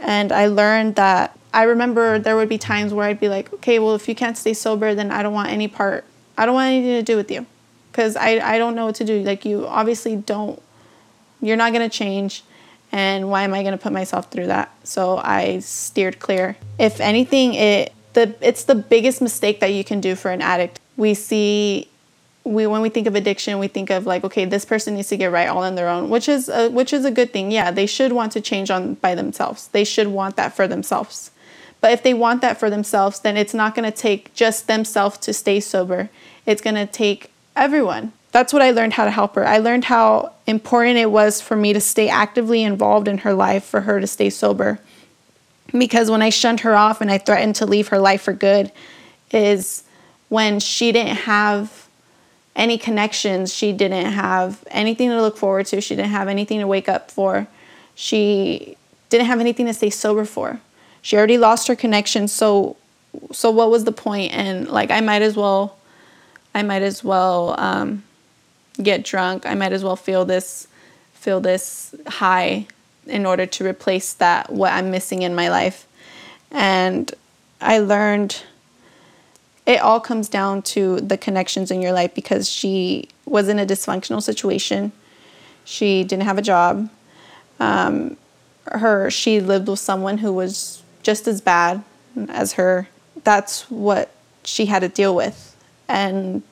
And 0.00 0.32
I 0.32 0.46
learned 0.46 0.96
that 0.96 1.38
I 1.54 1.62
remember 1.62 2.18
there 2.18 2.34
would 2.34 2.48
be 2.48 2.58
times 2.58 2.92
where 2.92 3.06
I'd 3.06 3.20
be 3.20 3.28
like, 3.28 3.52
okay, 3.54 3.78
well, 3.78 3.94
if 3.94 4.08
you 4.08 4.14
can't 4.14 4.36
stay 4.36 4.54
sober, 4.54 4.92
then 4.94 5.12
I 5.12 5.22
don't 5.22 5.32
want 5.32 5.50
any 5.50 5.68
part, 5.68 6.04
I 6.36 6.46
don't 6.46 6.54
want 6.54 6.72
anything 6.72 6.96
to 6.96 7.02
do 7.02 7.16
with 7.16 7.30
you. 7.30 7.46
Because 7.92 8.16
I, 8.16 8.40
I 8.40 8.58
don't 8.58 8.74
know 8.74 8.86
what 8.86 8.96
to 8.96 9.04
do. 9.04 9.22
Like, 9.22 9.44
you 9.44 9.64
obviously 9.68 10.16
don't, 10.16 10.60
you're 11.40 11.56
not 11.56 11.72
going 11.72 11.88
to 11.88 11.96
change. 11.96 12.42
And 12.90 13.30
why 13.30 13.44
am 13.44 13.54
I 13.54 13.62
going 13.62 13.72
to 13.72 13.78
put 13.78 13.92
myself 13.92 14.32
through 14.32 14.48
that? 14.48 14.74
So 14.82 15.18
I 15.18 15.60
steered 15.60 16.18
clear. 16.18 16.56
If 16.76 17.00
anything, 17.00 17.54
it, 17.54 17.92
the, 18.14 18.34
it's 18.40 18.64
the 18.64 18.74
biggest 18.74 19.22
mistake 19.22 19.60
that 19.60 19.72
you 19.72 19.84
can 19.84 20.00
do 20.00 20.16
for 20.16 20.32
an 20.32 20.42
addict. 20.42 20.80
We 20.96 21.14
see 21.14 21.88
we 22.44 22.66
when 22.66 22.82
we 22.82 22.90
think 22.90 23.06
of 23.06 23.14
addiction, 23.14 23.58
we 23.58 23.68
think 23.68 23.90
of 23.90 24.06
like, 24.06 24.22
okay, 24.22 24.44
this 24.44 24.64
person 24.64 24.94
needs 24.94 25.08
to 25.08 25.16
get 25.16 25.32
right 25.32 25.48
all 25.48 25.62
on 25.62 25.76
their 25.76 25.88
own, 25.88 26.10
which 26.10 26.28
is 26.28 26.48
a, 26.48 26.68
which 26.68 26.92
is 26.92 27.04
a 27.04 27.10
good 27.10 27.32
thing. 27.32 27.50
Yeah, 27.50 27.70
they 27.70 27.86
should 27.86 28.12
want 28.12 28.32
to 28.32 28.40
change 28.40 28.70
on 28.70 28.94
by 28.94 29.14
themselves. 29.14 29.68
They 29.68 29.84
should 29.84 30.08
want 30.08 30.36
that 30.36 30.54
for 30.54 30.68
themselves. 30.68 31.30
But 31.84 31.92
if 31.92 32.02
they 32.02 32.14
want 32.14 32.40
that 32.40 32.58
for 32.58 32.70
themselves, 32.70 33.20
then 33.20 33.36
it's 33.36 33.52
not 33.52 33.74
going 33.74 33.84
to 33.84 33.94
take 33.94 34.32
just 34.32 34.68
themselves 34.68 35.18
to 35.18 35.34
stay 35.34 35.60
sober. 35.60 36.08
It's 36.46 36.62
going 36.62 36.76
to 36.76 36.86
take 36.86 37.30
everyone. 37.54 38.14
That's 38.32 38.54
what 38.54 38.62
I 38.62 38.70
learned 38.70 38.94
how 38.94 39.04
to 39.04 39.10
help 39.10 39.34
her. 39.34 39.46
I 39.46 39.58
learned 39.58 39.84
how 39.84 40.32
important 40.46 40.96
it 40.96 41.10
was 41.10 41.42
for 41.42 41.56
me 41.56 41.74
to 41.74 41.82
stay 41.82 42.08
actively 42.08 42.62
involved 42.62 43.06
in 43.06 43.18
her 43.18 43.34
life 43.34 43.64
for 43.64 43.82
her 43.82 44.00
to 44.00 44.06
stay 44.06 44.30
sober. 44.30 44.78
Because 45.76 46.10
when 46.10 46.22
I 46.22 46.30
shunned 46.30 46.60
her 46.60 46.74
off 46.74 47.02
and 47.02 47.10
I 47.10 47.18
threatened 47.18 47.56
to 47.56 47.66
leave 47.66 47.88
her 47.88 47.98
life 47.98 48.22
for 48.22 48.32
good, 48.32 48.72
is 49.30 49.82
when 50.30 50.60
she 50.60 50.90
didn't 50.90 51.16
have 51.16 51.86
any 52.56 52.78
connections. 52.78 53.52
She 53.52 53.74
didn't 53.74 54.06
have 54.06 54.64
anything 54.70 55.10
to 55.10 55.20
look 55.20 55.36
forward 55.36 55.66
to. 55.66 55.82
She 55.82 55.96
didn't 55.96 56.12
have 56.12 56.28
anything 56.28 56.60
to 56.60 56.66
wake 56.66 56.88
up 56.88 57.10
for. 57.10 57.46
She 57.94 58.78
didn't 59.10 59.26
have 59.26 59.38
anything 59.38 59.66
to 59.66 59.74
stay 59.74 59.90
sober 59.90 60.24
for. 60.24 60.60
She 61.04 61.18
already 61.18 61.36
lost 61.36 61.68
her 61.68 61.76
connection. 61.76 62.28
So, 62.28 62.78
so 63.30 63.50
what 63.50 63.70
was 63.70 63.84
the 63.84 63.92
point? 63.92 64.32
And 64.32 64.66
like, 64.68 64.90
I 64.90 65.02
might 65.02 65.20
as 65.20 65.36
well, 65.36 65.76
I 66.54 66.62
might 66.62 66.80
as 66.80 67.04
well 67.04 67.54
um, 67.58 68.04
get 68.82 69.04
drunk. 69.04 69.44
I 69.44 69.54
might 69.54 69.74
as 69.74 69.84
well 69.84 69.96
feel 69.96 70.24
this, 70.24 70.66
feel 71.12 71.40
this 71.40 71.94
high 72.06 72.66
in 73.06 73.26
order 73.26 73.44
to 73.44 73.66
replace 73.66 74.14
that 74.14 74.50
what 74.50 74.72
I'm 74.72 74.90
missing 74.90 75.20
in 75.20 75.34
my 75.34 75.50
life. 75.50 75.86
And 76.50 77.12
I 77.60 77.80
learned 77.80 78.42
it 79.66 79.80
all 79.80 80.00
comes 80.00 80.30
down 80.30 80.62
to 80.62 81.02
the 81.02 81.18
connections 81.18 81.70
in 81.70 81.82
your 81.82 81.92
life 81.92 82.14
because 82.14 82.48
she 82.48 83.10
was 83.26 83.50
in 83.50 83.58
a 83.58 83.66
dysfunctional 83.66 84.22
situation. 84.22 84.90
She 85.66 86.02
didn't 86.02 86.22
have 86.22 86.38
a 86.38 86.42
job. 86.42 86.88
Um, 87.60 88.16
her 88.64 89.10
she 89.10 89.40
lived 89.40 89.68
with 89.68 89.78
someone 89.78 90.16
who 90.16 90.32
was 90.32 90.82
just 91.04 91.28
as 91.28 91.40
bad 91.40 91.84
as 92.28 92.54
her. 92.54 92.88
That's 93.22 93.70
what 93.70 94.10
she 94.42 94.66
had 94.66 94.80
to 94.80 94.88
deal 94.88 95.14
with, 95.14 95.56
and 95.88 96.42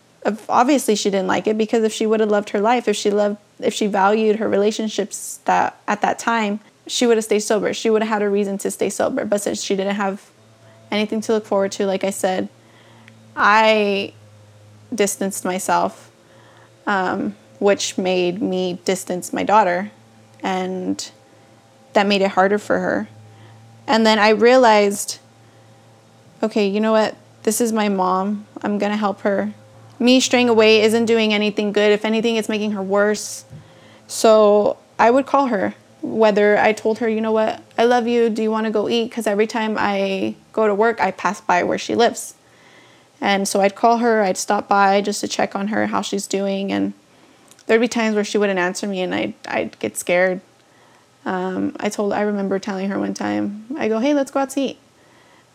obviously 0.49 0.95
she 0.95 1.11
didn't 1.11 1.27
like 1.27 1.47
it 1.47 1.59
because 1.59 1.83
if 1.83 1.93
she 1.93 2.07
would 2.07 2.21
have 2.21 2.31
loved 2.31 2.51
her 2.51 2.61
life, 2.61 2.87
if 2.87 2.97
she 2.97 3.11
loved, 3.11 3.39
if 3.59 3.75
she 3.75 3.87
valued 3.87 4.37
her 4.37 4.49
relationships 4.49 5.41
that 5.45 5.77
at 5.89 6.01
that 6.03 6.19
time, 6.19 6.61
she 6.87 7.07
would 7.07 7.17
have 7.17 7.25
stayed 7.25 7.41
sober. 7.41 7.75
She 7.75 7.91
would 7.91 8.03
have 8.03 8.09
had 8.09 8.23
a 8.23 8.29
reason 8.29 8.59
to 8.59 8.71
stay 8.71 8.91
sober. 8.91 9.25
But 9.25 9.41
since 9.41 9.63
she 9.63 9.77
didn't 9.77 9.97
have 9.97 10.31
anything 10.91 11.21
to 11.23 11.33
look 11.33 11.47
forward 11.47 11.73
to, 11.73 11.87
like 11.87 12.05
I 12.05 12.11
said, 12.11 12.49
I 13.37 14.13
distanced 14.95 15.45
myself, 15.45 16.11
um, 16.87 17.37
which 17.59 17.97
made 17.99 18.43
me 18.43 18.79
distance 18.85 19.33
my 19.33 19.43
daughter, 19.43 19.91
and 20.43 21.11
that 21.95 22.07
made 22.07 22.23
it 22.23 22.33
harder 22.33 22.59
for 22.59 22.79
her. 22.79 23.09
And 23.87 24.07
then 24.07 24.19
I 24.19 24.31
realized, 24.31 25.19
okay, 26.43 26.67
you 26.67 26.81
know 26.81 26.93
what? 26.93 27.17
This 27.43 27.61
is 27.61 27.73
my 27.73 27.89
mom. 27.89 28.47
I'm 28.63 28.79
gonna 28.79 28.97
help 28.97 29.21
her. 29.23 29.53
Me 29.99 30.21
straying 30.21 30.49
away 30.49 30.83
isn't 30.83 31.07
doing 31.07 31.33
anything 31.33 31.73
good. 31.73 31.93
If 31.93 32.05
anything, 32.05 32.37
it's 32.37 32.49
making 32.49 32.73
her 32.73 32.83
worse. 32.83 33.45
So 34.07 34.79
I 34.99 35.11
would 35.11 35.27
call 35.27 35.47
her, 35.47 35.75
whether 36.03 36.59
I 36.59 36.73
told 36.73 36.99
her, 36.99 37.09
you 37.09 37.21
know 37.21 37.33
what, 37.33 37.63
I 37.79 37.85
love 37.85 38.07
you. 38.07 38.29
Do 38.29 38.43
you 38.43 38.51
want 38.51 38.67
to 38.67 38.73
go 38.73 38.89
eat? 38.89 39.11
Because 39.11 39.27
every 39.27 39.47
time 39.47 39.77
I 39.79 40.35
go 40.53 40.67
to 40.67 40.75
work, 40.75 41.01
I 41.01 41.11
pass 41.11 41.41
by 41.41 41.63
where 41.63 41.79
she 41.79 41.95
lives. 41.95 42.35
And 43.21 43.47
so 43.47 43.61
I'd 43.61 43.77
call 43.77 43.99
her, 43.99 44.23
I'd 44.23 44.37
stop 44.37 44.69
by 44.69 45.01
just 45.01 45.21
to 45.21 45.29
check 45.29 45.55
on 45.55 45.69
her, 45.69 45.87
how 45.87 46.03
she's 46.03 46.27
doing. 46.27 46.73
And 46.73 46.93
there'd 47.67 47.81
be 47.81 47.89
times 47.89 48.17
where 48.17 48.25
she 48.25 48.39
wouldn't 48.39 48.59
answer 48.59 48.87
me 48.87 49.01
and 49.01 49.15
I'd, 49.15 49.35
I'd 49.47 49.79
get 49.79 49.97
scared. 49.97 50.41
Um, 51.25 51.77
I 51.79 51.89
told, 51.89 52.13
I 52.13 52.23
remember 52.23 52.59
telling 52.59 52.89
her 52.91 52.99
one 52.99 53.15
time, 53.15 53.67
I 53.77 53.89
go, 53.89 53.99
hey, 53.99 54.15
let's 54.15 54.31
go 54.31 54.41
out 54.41 54.51
to 54.51 54.61
eat. 54.61 54.79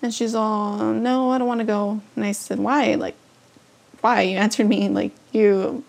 And 0.01 0.13
she's 0.13 0.35
all, 0.35 0.77
no, 0.93 1.31
I 1.31 1.37
don't 1.37 1.47
want 1.47 1.59
to 1.59 1.65
go. 1.65 2.01
And 2.15 2.23
I 2.23 2.31
said, 2.31 2.59
why? 2.59 2.95
Like, 2.95 3.15
why? 4.01 4.21
You 4.21 4.37
answered 4.37 4.67
me 4.67 4.87
like, 4.89 5.11
you, 5.31 5.83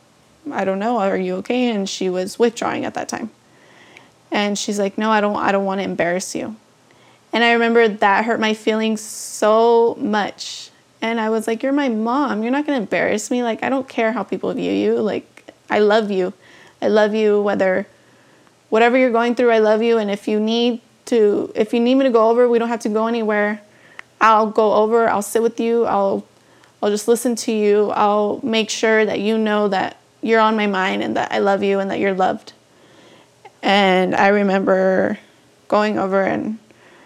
I 0.51 0.65
don't 0.65 0.79
know, 0.79 0.99
are 0.99 1.17
you 1.17 1.37
okay? 1.37 1.71
And 1.71 1.89
she 1.89 2.11
was 2.11 2.39
withdrawing 2.39 2.85
at 2.85 2.95
that 2.95 3.09
time. 3.09 3.31
And 4.31 4.59
she's 4.59 4.79
like, 4.79 4.99
no, 4.99 5.11
I 5.11 5.21
don't, 5.21 5.37
I 5.37 5.53
don't 5.53 5.65
want 5.65 5.81
to 5.81 5.85
embarrass 5.85 6.35
you. 6.35 6.57
And 7.33 7.45
I 7.45 7.53
remember 7.53 7.87
that 7.87 8.25
hurt 8.25 8.41
my 8.41 8.55
feelings 8.55 9.01
so 9.01 9.95
much 10.01 10.71
and 11.01 11.21
I 11.21 11.31
was 11.31 11.47
like, 11.47 11.63
You're 11.63 11.73
my 11.73 11.89
mom. 11.89 12.43
You're 12.43 12.53
not 12.53 12.67
going 12.67 12.77
to 12.77 12.83
embarrass 12.83 13.31
me. 13.31 13.43
Like, 13.43 13.63
I 13.63 13.69
don't 13.69 13.89
care 13.89 14.13
how 14.13 14.23
people 14.23 14.53
view 14.53 14.73
you. 14.73 15.01
Like, 15.01 15.53
I 15.71 15.79
love 15.79 16.11
you. 16.11 16.33
I 16.83 16.89
love 16.89 17.15
you 17.15 17.41
whether, 17.41 17.87
whatever 18.69 18.97
you're 18.97 19.13
going 19.13 19.35
through, 19.35 19.51
I 19.51 19.59
love 19.59 19.83
you. 19.83 19.99
And 19.99 20.11
if 20.11 20.29
you 20.29 20.41
need 20.41 20.81
to, 21.07 21.53
if 21.55 21.73
you 21.73 21.81
need 21.81 21.97
me 21.97 22.05
to 22.05 22.11
go 22.11 22.31
over, 22.31 22.49
we 22.49 22.59
don't 22.59 22.69
have 22.69 22.81
to 22.81 22.89
go 22.89 23.07
anywhere. 23.07 23.61
I'll 24.21 24.51
go 24.51 24.75
over, 24.75 25.09
I'll 25.09 25.23
sit 25.23 25.43
with 25.43 25.61
you, 25.61 25.85
I'll, 25.85 26.27
I'll 26.83 26.91
just 26.91 27.09
listen 27.09 27.37
to 27.37 27.53
you. 27.53 27.91
I'll 27.91 28.41
make 28.43 28.71
sure 28.71 29.05
that 29.05 29.21
you 29.21 29.39
know 29.39 29.69
that 29.69 29.97
you're 30.23 30.41
on 30.41 30.57
my 30.57 30.67
mind 30.67 31.03
and 31.03 31.17
that 31.17 31.33
I 31.33 31.39
love 31.39 31.63
you 31.63 31.79
and 31.79 31.91
that 31.91 31.99
you're 31.99 32.15
loved. 32.15 32.53
And 33.63 34.15
I 34.15 34.29
remember 34.29 35.19
going 35.67 35.99
over 35.99 36.23
and 36.23 36.59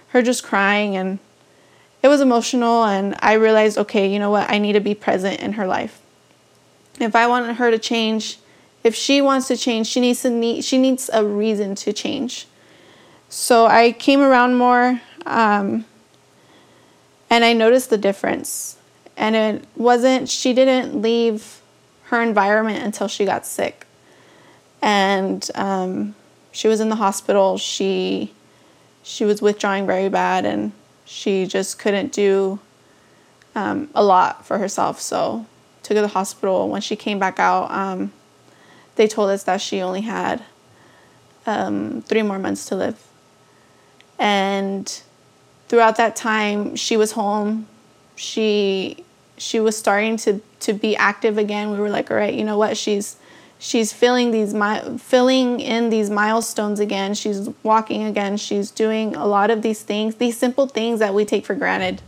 her 0.08 0.22
just 0.22 0.44
crying 0.44 0.96
and 0.96 1.18
it 2.02 2.08
was 2.08 2.20
emotional 2.20 2.84
and 2.84 3.14
I 3.20 3.34
realized, 3.34 3.78
okay, 3.78 4.12
you 4.12 4.18
know 4.18 4.30
what? 4.30 4.50
I 4.50 4.58
need 4.58 4.72
to 4.74 4.80
be 4.80 4.94
present 4.94 5.40
in 5.40 5.54
her 5.54 5.66
life. 5.66 6.00
If 7.00 7.16
I 7.16 7.26
wanted 7.26 7.56
her 7.56 7.70
to 7.70 7.78
change, 7.78 8.38
if 8.84 8.94
she 8.94 9.20
wants 9.20 9.48
to 9.48 9.56
change, 9.56 9.86
she 9.86 10.00
needs 10.00 10.22
to 10.22 10.30
need 10.30 10.64
she 10.64 10.78
needs 10.78 11.10
a 11.12 11.24
reason 11.24 11.74
to 11.76 11.92
change. 11.92 12.46
So 13.28 13.66
I 13.66 13.92
came 13.92 14.20
around 14.20 14.56
more 14.56 15.00
um, 15.24 15.84
and 17.30 17.44
I 17.44 17.52
noticed 17.52 17.90
the 17.90 17.98
difference. 17.98 18.76
And 19.16 19.36
it 19.36 19.64
wasn't 19.76 20.28
she 20.28 20.52
didn't 20.52 21.00
leave 21.00 21.60
her 22.04 22.20
environment 22.20 22.82
until 22.84 23.08
she 23.08 23.24
got 23.24 23.46
sick. 23.46 23.86
And 24.80 25.48
um, 25.54 26.14
she 26.50 26.68
was 26.68 26.80
in 26.80 26.88
the 26.88 26.96
hospital. 26.96 27.58
She 27.58 28.32
she 29.02 29.24
was 29.24 29.40
withdrawing 29.40 29.86
very 29.86 30.08
bad 30.08 30.44
and 30.44 30.72
she 31.04 31.46
just 31.46 31.78
couldn't 31.78 32.12
do 32.12 32.58
um, 33.54 33.90
a 33.94 34.02
lot 34.02 34.44
for 34.46 34.58
herself. 34.58 35.00
So 35.00 35.46
took 35.82 35.96
her 35.96 36.02
to 36.02 36.02
the 36.02 36.14
hospital. 36.14 36.68
When 36.68 36.80
she 36.80 36.96
came 36.96 37.18
back 37.18 37.38
out, 37.38 37.70
um, 37.70 38.12
they 38.96 39.08
told 39.08 39.30
us 39.30 39.44
that 39.44 39.60
she 39.60 39.80
only 39.80 40.02
had 40.02 40.42
um, 41.46 42.02
three 42.02 42.22
more 42.22 42.38
months 42.38 42.66
to 42.66 42.76
live. 42.76 43.02
And 44.18 45.02
throughout 45.68 45.96
that 45.96 46.14
time, 46.14 46.76
she 46.76 46.96
was 46.96 47.12
home. 47.12 47.66
She 48.16 49.04
she 49.38 49.58
was 49.58 49.76
starting 49.76 50.16
to 50.18 50.40
to 50.60 50.72
be 50.72 50.96
active 50.96 51.38
again. 51.38 51.70
We 51.70 51.78
were 51.78 51.90
like, 51.90 52.10
all 52.10 52.16
right, 52.16 52.32
you 52.32 52.44
know 52.44 52.58
what? 52.58 52.76
She's 52.76 53.16
she's 53.62 53.92
filling 53.92 54.32
these 54.32 54.52
mi- 54.52 54.98
filling 54.98 55.60
in 55.60 55.88
these 55.88 56.10
milestones 56.10 56.80
again 56.80 57.14
she's 57.14 57.48
walking 57.62 58.02
again 58.02 58.36
she's 58.36 58.72
doing 58.72 59.14
a 59.14 59.24
lot 59.24 59.52
of 59.52 59.62
these 59.62 59.82
things 59.82 60.16
these 60.16 60.36
simple 60.36 60.66
things 60.66 60.98
that 60.98 61.14
we 61.14 61.24
take 61.24 61.46
for 61.46 61.54
granted 61.54 62.02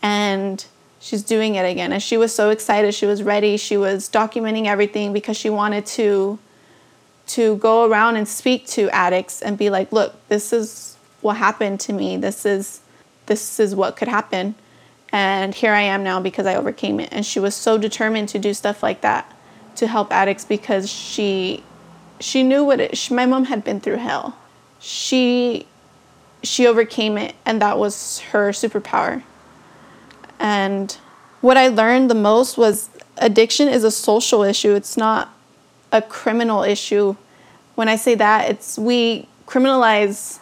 and 0.00 0.64
she's 1.02 1.22
doing 1.22 1.56
it 1.56 1.64
again. 1.64 1.92
And 1.92 2.02
she 2.02 2.16
was 2.16 2.34
so 2.34 2.50
excited. 2.50 2.94
She 2.94 3.06
was 3.06 3.22
ready. 3.22 3.56
She 3.56 3.76
was 3.76 4.08
documenting 4.08 4.66
everything 4.66 5.12
because 5.12 5.36
she 5.36 5.50
wanted 5.50 5.84
to 5.86 6.38
to 7.24 7.56
go 7.56 7.88
around 7.88 8.16
and 8.16 8.26
speak 8.26 8.66
to 8.66 8.90
addicts 8.90 9.42
and 9.42 9.56
be 9.56 9.70
like 9.70 9.92
look 9.92 10.14
this 10.28 10.52
is 10.52 10.96
what 11.20 11.36
happened 11.36 11.80
to 11.80 11.92
me. 11.92 12.16
This 12.16 12.46
is 12.46 12.80
this 13.26 13.60
is 13.60 13.74
what 13.74 13.96
could 13.96 14.08
happen. 14.08 14.54
And 15.10 15.54
here 15.54 15.72
i 15.72 15.82
am 15.82 16.02
now 16.02 16.20
because 16.20 16.46
i 16.46 16.54
overcame 16.54 17.00
it. 17.00 17.08
And 17.12 17.26
she 17.26 17.40
was 17.40 17.54
so 17.54 17.76
determined 17.76 18.28
to 18.30 18.38
do 18.38 18.54
stuff 18.54 18.82
like 18.82 19.00
that 19.02 19.30
to 19.76 19.86
help 19.86 20.12
addicts 20.12 20.44
because 20.44 20.90
she 20.90 21.64
she 22.20 22.42
knew 22.44 22.64
what 22.64 22.80
it 22.80 22.96
she, 22.96 23.12
my 23.12 23.26
mom 23.26 23.46
had 23.46 23.64
been 23.64 23.80
through 23.80 23.96
hell. 23.96 24.36
She 24.78 25.66
she 26.44 26.66
overcame 26.66 27.18
it 27.18 27.34
and 27.44 27.60
that 27.60 27.78
was 27.78 28.20
her 28.30 28.50
superpower 28.50 29.22
and 30.42 30.98
what 31.40 31.56
i 31.56 31.68
learned 31.68 32.10
the 32.10 32.14
most 32.14 32.58
was 32.58 32.90
addiction 33.16 33.68
is 33.68 33.84
a 33.84 33.90
social 33.90 34.42
issue 34.42 34.74
it's 34.74 34.96
not 34.96 35.32
a 35.90 36.02
criminal 36.02 36.62
issue 36.62 37.16
when 37.74 37.88
i 37.88 37.96
say 37.96 38.14
that 38.14 38.50
it's 38.50 38.78
we 38.78 39.26
criminalize 39.46 40.40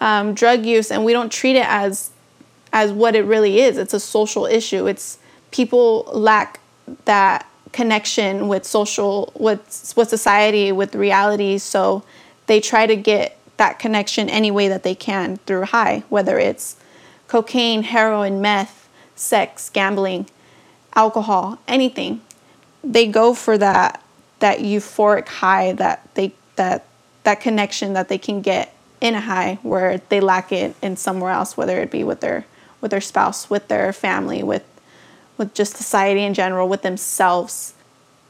um, 0.00 0.34
drug 0.34 0.64
use 0.64 0.90
and 0.90 1.04
we 1.04 1.12
don't 1.12 1.32
treat 1.32 1.56
it 1.56 1.66
as 1.66 2.10
as 2.72 2.92
what 2.92 3.16
it 3.16 3.24
really 3.24 3.60
is. 3.60 3.78
It's 3.78 3.94
a 3.94 4.00
social 4.00 4.44
issue. 4.44 4.86
It's 4.86 5.18
people 5.50 6.04
lack 6.12 6.60
that 7.06 7.46
connection 7.72 8.48
with 8.48 8.64
social 8.64 9.32
with 9.34 9.94
with 9.96 10.08
society 10.08 10.72
with 10.72 10.94
reality 10.94 11.58
so 11.58 12.02
they 12.46 12.60
try 12.60 12.86
to 12.86 12.96
get 12.96 13.38
that 13.58 13.78
connection 13.78 14.30
any 14.30 14.50
way 14.50 14.68
that 14.68 14.82
they 14.82 14.94
can 14.94 15.36
through 15.44 15.62
high 15.64 16.02
whether 16.08 16.38
it's 16.38 16.76
cocaine 17.28 17.82
heroin 17.82 18.40
meth 18.40 18.85
sex 19.16 19.68
gambling 19.70 20.26
alcohol 20.94 21.58
anything 21.66 22.20
they 22.84 23.06
go 23.06 23.34
for 23.34 23.58
that 23.58 24.02
that 24.38 24.58
euphoric 24.60 25.26
high 25.26 25.72
that 25.72 26.08
they 26.14 26.32
that 26.56 26.84
that 27.24 27.40
connection 27.40 27.94
that 27.94 28.08
they 28.08 28.18
can 28.18 28.40
get 28.40 28.72
in 29.00 29.14
a 29.14 29.20
high 29.20 29.58
where 29.62 29.98
they 30.08 30.20
lack 30.20 30.52
it 30.52 30.74
in 30.80 30.96
somewhere 30.96 31.30
else 31.30 31.56
whether 31.56 31.80
it 31.80 31.90
be 31.90 32.04
with 32.04 32.20
their 32.20 32.46
with 32.80 32.90
their 32.90 33.00
spouse 33.00 33.50
with 33.50 33.66
their 33.68 33.92
family 33.92 34.42
with 34.42 34.64
with 35.36 35.54
just 35.54 35.76
society 35.76 36.22
in 36.22 36.34
general 36.34 36.68
with 36.68 36.82
themselves. 36.82 37.74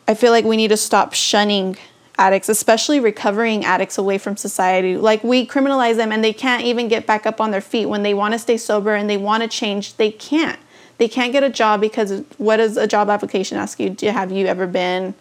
I 0.09 0.15
feel 0.15 0.33
like 0.33 0.45
we 0.45 0.57
need 0.57 0.69
to 0.69 0.77
stop 0.77 1.15
shunning 1.15 1.77
addicts 2.19 2.49
especially 2.49 2.99
recovering 2.99 3.65
addicts 3.65 3.99
away 3.99 4.17
from 4.19 4.37
society. 4.37 4.97
Like 4.97 5.23
we 5.23 5.47
criminalize 5.47 5.97
them 5.97 6.13
and 6.13 6.25
they 6.25 6.33
can't 6.33 6.65
even 6.65 6.89
get 6.89 7.07
back 7.07 7.27
up 7.27 7.41
on 7.41 7.51
their 7.51 7.61
feet. 7.61 7.87
When 7.87 8.03
they 8.03 8.15
want 8.15 8.33
to 8.33 8.39
stay 8.39 8.57
sober 8.57 8.95
and 8.95 9.09
they 9.09 9.17
want 9.17 9.43
to 9.43 9.49
change 9.49 9.95
they 9.97 10.11
can't 10.11 10.59
they 10.99 11.09
can't 11.09 11.33
get 11.33 11.43
a 11.43 11.51
job 11.51 11.81
because 11.81 12.23
what 12.39 12.57
does 12.57 12.77
a 12.77 12.87
job 12.87 13.11
application 13.11 13.59
ask 13.59 13.79
you? 13.79 13.91
Do 13.91 14.09
have 14.09 14.33
you 14.33 14.47
ever 14.47 14.67
been 14.67 15.15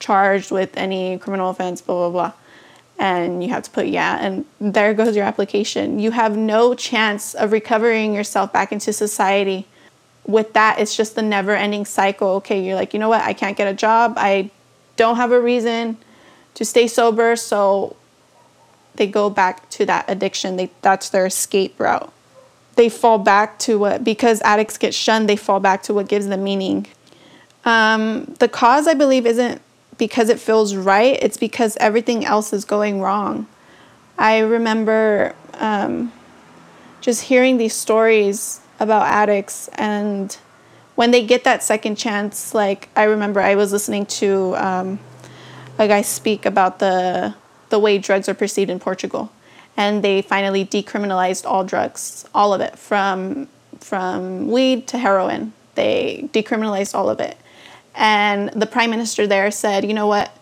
charged 0.00 0.50
with 0.50 0.76
any 0.76 1.18
criminal 1.18 1.50
offense 1.50 1.80
blah 1.80 2.08
blah 2.08 2.10
blah? 2.10 2.32
And 2.98 3.42
you 3.42 3.50
have 3.50 3.62
to 3.64 3.70
put 3.70 3.86
yeah 3.86 4.18
and 4.20 4.44
there 4.60 4.92
goes 4.94 5.16
your 5.16 5.24
application. 5.24 5.98
You 5.98 6.10
have 6.12 6.36
no 6.36 6.74
chance 6.74 7.34
of 7.34 7.52
recovering 7.52 8.14
yourself 8.14 8.52
back 8.52 8.72
into 8.72 8.92
society 8.92 9.66
with 10.26 10.52
that. 10.54 10.78
It's 10.78 10.96
just 10.96 11.14
the 11.14 11.22
never 11.22 11.52
ending 11.52 11.84
cycle. 11.84 12.28
Okay 12.36 12.64
you're 12.64 12.76
like 12.76 12.92
you 12.92 12.98
know 12.98 13.08
what? 13.08 13.22
I 13.22 13.32
can't 13.32 13.56
get 13.56 13.68
a 13.68 13.74
job. 13.74 14.14
I 14.16 14.50
don't 14.96 15.16
have 15.16 15.32
a 15.32 15.40
reason 15.40 15.96
to 16.54 16.64
stay 16.64 16.88
sober. 16.88 17.36
So 17.36 17.96
they 18.96 19.06
go 19.06 19.30
back 19.30 19.68
to 19.70 19.86
that 19.86 20.06
addiction. 20.08 20.56
They 20.56 20.70
that's 20.82 21.08
their 21.08 21.26
escape 21.26 21.78
route 21.78 22.13
they 22.74 22.88
fall 22.88 23.18
back 23.18 23.58
to 23.58 23.78
what 23.78 24.04
because 24.04 24.40
addicts 24.42 24.78
get 24.78 24.94
shunned 24.94 25.28
they 25.28 25.36
fall 25.36 25.60
back 25.60 25.82
to 25.82 25.94
what 25.94 26.08
gives 26.08 26.26
them 26.26 26.44
meaning 26.44 26.86
um, 27.64 28.24
the 28.38 28.48
cause 28.48 28.86
i 28.86 28.94
believe 28.94 29.26
isn't 29.26 29.60
because 29.98 30.28
it 30.28 30.40
feels 30.40 30.74
right, 30.74 31.18
it's 31.22 31.36
because 31.36 31.76
everything 31.78 32.24
else 32.24 32.52
is 32.52 32.64
going 32.64 33.00
wrong. 33.00 33.46
I 34.18 34.38
remember 34.38 35.34
um, 35.54 36.12
just 37.00 37.22
hearing 37.22 37.58
these 37.58 37.74
stories 37.74 38.60
about 38.80 39.02
addicts 39.02 39.68
and 39.74 40.36
when 40.94 41.10
they 41.10 41.26
get 41.26 41.42
that 41.42 41.62
second 41.62 41.96
chance, 41.96 42.54
like 42.54 42.88
I 42.94 43.04
remember 43.04 43.40
I 43.40 43.56
was 43.56 43.72
listening 43.72 44.06
to 44.06 44.54
um, 44.56 45.00
a 45.76 45.88
guy 45.88 46.02
speak 46.02 46.46
about 46.46 46.78
the 46.78 47.34
the 47.70 47.78
way 47.80 47.98
drugs 47.98 48.28
are 48.28 48.34
perceived 48.34 48.70
in 48.70 48.78
Portugal, 48.78 49.32
and 49.76 50.02
they 50.02 50.22
finally 50.22 50.64
decriminalized 50.64 51.44
all 51.46 51.64
drugs, 51.64 52.24
all 52.34 52.54
of 52.54 52.60
it, 52.60 52.78
from 52.78 53.48
from 53.80 54.50
weed 54.50 54.86
to 54.88 54.98
heroin. 54.98 55.52
They 55.74 56.28
decriminalized 56.32 56.94
all 56.94 57.08
of 57.10 57.20
it, 57.20 57.36
and 57.94 58.50
the 58.50 58.66
prime 58.66 58.90
minister 58.90 59.26
there 59.26 59.50
said, 59.50 59.84
you 59.84 59.94
know 59.94 60.06
what? 60.06 60.36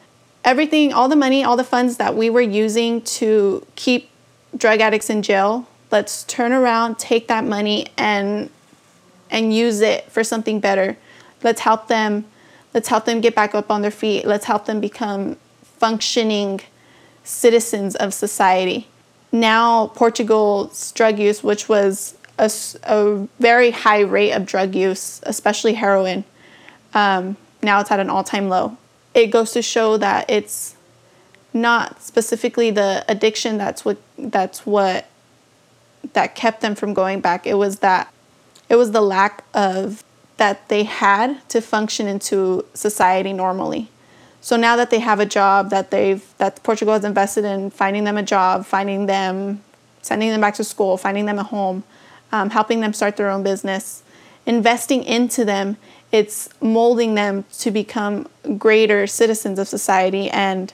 Everything, 0.44 0.92
all 0.92 1.08
the 1.08 1.16
money, 1.16 1.44
all 1.44 1.56
the 1.56 1.64
funds 1.64 1.96
that 1.98 2.16
we 2.16 2.28
were 2.28 2.40
using 2.40 3.00
to 3.02 3.64
keep 3.76 4.10
drug 4.56 4.80
addicts 4.80 5.08
in 5.08 5.22
jail, 5.22 5.66
let's 5.90 6.24
turn 6.24 6.52
around, 6.52 6.98
take 6.98 7.28
that 7.28 7.44
money 7.44 7.86
and 7.96 8.50
and 9.30 9.54
use 9.54 9.80
it 9.80 10.10
for 10.10 10.22
something 10.22 10.60
better. 10.60 10.96
Let's 11.42 11.60
help 11.60 11.88
them 11.88 12.26
let's 12.74 12.88
help 12.88 13.04
them 13.04 13.20
get 13.20 13.34
back 13.34 13.54
up 13.54 13.70
on 13.70 13.82
their 13.82 13.90
feet. 13.90 14.26
Let's 14.26 14.47
help 14.47 14.66
them 14.66 14.80
become 14.80 15.36
functioning 15.62 16.60
citizens 17.25 17.95
of 17.97 18.14
society. 18.14 18.88
Now, 19.32 19.88
Portugal's 19.88 20.92
drug 20.92 21.18
use, 21.18 21.42
which 21.42 21.68
was 21.68 22.16
a, 22.38 22.52
a 22.84 23.28
very 23.40 23.71
high 23.71 24.00
rate 24.00 24.32
of 24.32 24.45
drug 24.45 24.75
use, 24.75 25.21
especially 25.25 25.73
heroin, 25.75 26.25
um, 26.92 27.36
now 27.62 27.80
it's 27.80 27.90
at 27.90 27.99
an 27.99 28.10
all 28.10 28.25
time 28.25 28.49
low. 28.50 28.76
It 29.14 29.28
goes 29.28 29.52
to 29.52 29.62
show 29.62 29.97
that 29.97 30.28
it's 30.28 30.76
not 31.54 32.02
specifically 32.02 32.71
the 32.71 33.04
addiction 33.08 33.58
that's 33.58 33.84
what 33.84 33.99
that's 34.16 34.64
what 34.64 35.06
that 36.14 36.34
kept 36.34 36.60
them 36.60 36.75
from 36.75 36.95
going 36.95 37.21
back. 37.21 37.47
It 37.47 37.54
was 37.54 37.80
that 37.80 38.12
it 38.68 38.76
was 38.76 38.92
the 38.92 39.00
lack 39.00 39.45
of 39.54 40.02
that 40.38 40.68
they 40.68 40.84
had 40.84 41.47
to 41.50 41.60
function 41.60 42.06
into 42.06 42.64
society 42.75 43.32
normally. 43.32 43.88
So 44.43 44.57
now 44.57 44.76
that 44.76 44.91
they 44.91 44.99
have 44.99 45.21
a 45.21 45.26
job 45.26 45.71
that 45.71 45.91
they've 45.91 46.23
that 46.39 46.63
Portugal 46.63 46.93
has 46.93 47.05
invested 47.05 47.45
in 47.45 47.71
finding 47.71 48.05
them 48.05 48.19
a 48.19 48.23
job, 48.23 48.67
finding 48.67 49.07
them 49.07 49.63
sending 50.02 50.31
them 50.31 50.41
back 50.41 50.55
to 50.55 50.65
school, 50.65 50.97
finding 50.97 51.26
them 51.26 51.39
a 51.39 51.45
home, 51.45 51.85
um, 52.33 52.50
helping 52.50 52.81
them 52.81 52.93
start 52.93 53.17
their 53.17 53.31
own 53.31 53.43
business, 53.43 54.02
investing 54.45 55.05
into 55.05 55.45
them 55.45 55.78
it's 56.13 56.50
molding 56.61 57.15
them 57.15 57.45
to 57.59 57.71
become 57.71 58.28
greater 58.59 59.07
citizens 59.07 59.59
of 59.59 59.67
society. 59.67 60.28
And 60.28 60.73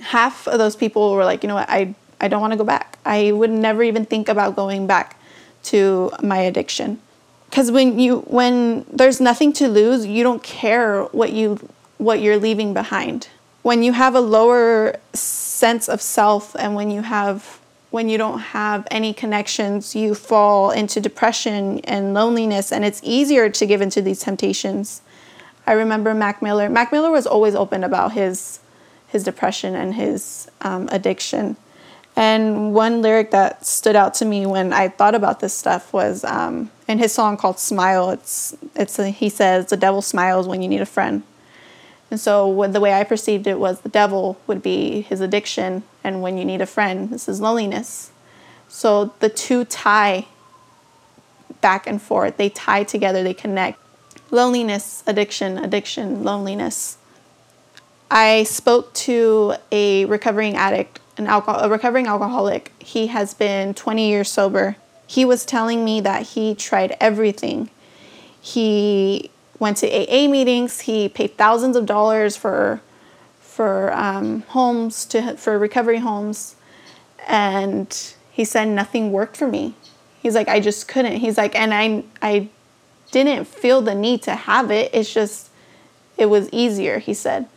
half 0.00 0.48
of 0.48 0.58
those 0.58 0.74
people 0.74 1.12
were 1.12 1.24
like 1.24 1.42
you 1.42 1.48
know 1.48 1.54
what? 1.54 1.70
I 1.70 1.94
i 2.20 2.28
don't 2.28 2.40
want 2.40 2.52
to 2.52 2.56
go 2.56 2.64
back. 2.64 2.98
I 3.06 3.32
would 3.32 3.50
never 3.50 3.82
even 3.82 4.04
think 4.04 4.28
about 4.28 4.56
going 4.56 4.86
back 4.86 5.18
to 5.64 6.10
my 6.22 6.38
addiction. 6.38 7.00
Because 7.48 7.70
when 7.70 7.98
you 7.98 8.20
when 8.20 8.84
there's 8.92 9.20
nothing 9.20 9.52
to 9.54 9.68
lose 9.68 10.04
you 10.04 10.24
don't 10.24 10.42
care 10.42 11.04
what 11.04 11.32
you 11.32 11.58
what 11.98 12.20
you're 12.20 12.38
leaving 12.38 12.72
behind 12.72 13.28
when 13.62 13.82
you 13.82 13.92
have 13.92 14.14
a 14.14 14.20
lower 14.20 14.98
sense 15.12 15.88
of 15.88 16.00
self 16.00 16.56
and 16.56 16.74
when 16.74 16.90
you 16.90 17.02
have 17.02 17.60
when 17.90 18.08
you 18.08 18.18
don't 18.18 18.38
have 18.38 18.86
any 18.90 19.14
connections, 19.14 19.96
you 19.96 20.14
fall 20.14 20.70
into 20.70 21.00
depression 21.00 21.80
and 21.80 22.12
loneliness, 22.12 22.70
and 22.70 22.84
it's 22.84 23.00
easier 23.02 23.48
to 23.48 23.64
give 23.64 23.80
into 23.80 24.02
these 24.02 24.20
temptations. 24.20 25.00
I 25.66 25.72
remember 25.72 26.12
Mac 26.14 26.42
Miller. 26.42 26.68
Mac 26.68 26.92
Miller 26.92 27.10
was 27.10 27.26
always 27.26 27.54
open 27.54 27.84
about 27.84 28.12
his 28.12 28.60
his 29.06 29.24
depression 29.24 29.74
and 29.74 29.94
his 29.94 30.50
um, 30.60 30.88
addiction. 30.92 31.56
And 32.14 32.74
one 32.74 33.00
lyric 33.00 33.30
that 33.30 33.64
stood 33.64 33.96
out 33.96 34.12
to 34.14 34.24
me 34.24 34.44
when 34.44 34.72
I 34.72 34.88
thought 34.88 35.14
about 35.14 35.40
this 35.40 35.54
stuff 35.54 35.92
was 35.92 36.24
um, 36.24 36.70
in 36.86 36.98
his 36.98 37.12
song 37.12 37.36
called 37.36 37.58
"Smile." 37.58 38.10
It's 38.10 38.56
it's 38.74 38.98
a, 38.98 39.08
he 39.08 39.28
says, 39.28 39.66
"The 39.66 39.76
devil 39.76 40.00
smiles 40.00 40.46
when 40.46 40.62
you 40.62 40.68
need 40.68 40.80
a 40.80 40.86
friend." 40.86 41.22
And 42.10 42.18
so 42.18 42.46
what, 42.46 42.72
the 42.72 42.80
way 42.80 42.94
I 42.94 43.04
perceived 43.04 43.46
it 43.46 43.58
was 43.58 43.80
the 43.80 43.88
devil 43.88 44.38
would 44.46 44.62
be 44.62 45.02
his 45.02 45.20
addiction, 45.20 45.82
and 46.02 46.22
when 46.22 46.38
you 46.38 46.44
need 46.44 46.60
a 46.60 46.66
friend, 46.66 47.10
this 47.10 47.28
is 47.28 47.40
loneliness. 47.40 48.12
So 48.68 49.12
the 49.20 49.28
two 49.28 49.64
tie 49.64 50.26
back 51.60 51.86
and 51.86 52.00
forth. 52.00 52.36
They 52.36 52.48
tie 52.48 52.84
together, 52.84 53.22
they 53.22 53.34
connect. 53.34 53.78
Loneliness, 54.30 55.02
addiction, 55.06 55.58
addiction, 55.58 56.22
loneliness. 56.22 56.98
I 58.10 58.44
spoke 58.44 58.92
to 58.94 59.54
a 59.70 60.04
recovering 60.06 60.56
addict, 60.56 61.00
an 61.16 61.26
alcohol, 61.26 61.60
a 61.60 61.68
recovering 61.68 62.06
alcoholic. 62.06 62.72
He 62.78 63.08
has 63.08 63.34
been 63.34 63.74
20 63.74 64.08
years 64.08 64.30
sober. 64.30 64.76
He 65.06 65.24
was 65.24 65.44
telling 65.44 65.84
me 65.84 66.00
that 66.02 66.22
he 66.28 66.54
tried 66.54 66.96
everything. 67.00 67.70
He 68.40 69.30
went 69.58 69.76
to 69.78 69.86
AA 69.88 70.28
meetings. 70.28 70.80
He 70.80 71.08
paid 71.08 71.36
thousands 71.36 71.76
of 71.76 71.86
dollars 71.86 72.36
for 72.36 72.80
for 73.40 73.92
um, 73.92 74.42
homes 74.42 75.04
to 75.06 75.36
for 75.36 75.58
recovery 75.58 75.98
homes, 75.98 76.56
and 77.26 78.14
he 78.30 78.44
said 78.44 78.68
nothing 78.68 79.10
worked 79.10 79.36
for 79.36 79.48
me. 79.48 79.74
He's 80.20 80.34
like, 80.34 80.48
I 80.48 80.60
just 80.60 80.88
couldn't. 80.88 81.16
He's 81.16 81.36
like, 81.36 81.54
and 81.54 81.74
I 81.74 82.04
I 82.22 82.48
didn't 83.10 83.46
feel 83.46 83.80
the 83.80 83.94
need 83.94 84.22
to 84.22 84.34
have 84.34 84.70
it. 84.70 84.90
It's 84.94 85.12
just 85.12 85.50
it 86.16 86.26
was 86.26 86.48
easier. 86.52 86.98
He 86.98 87.14
said, 87.14 87.48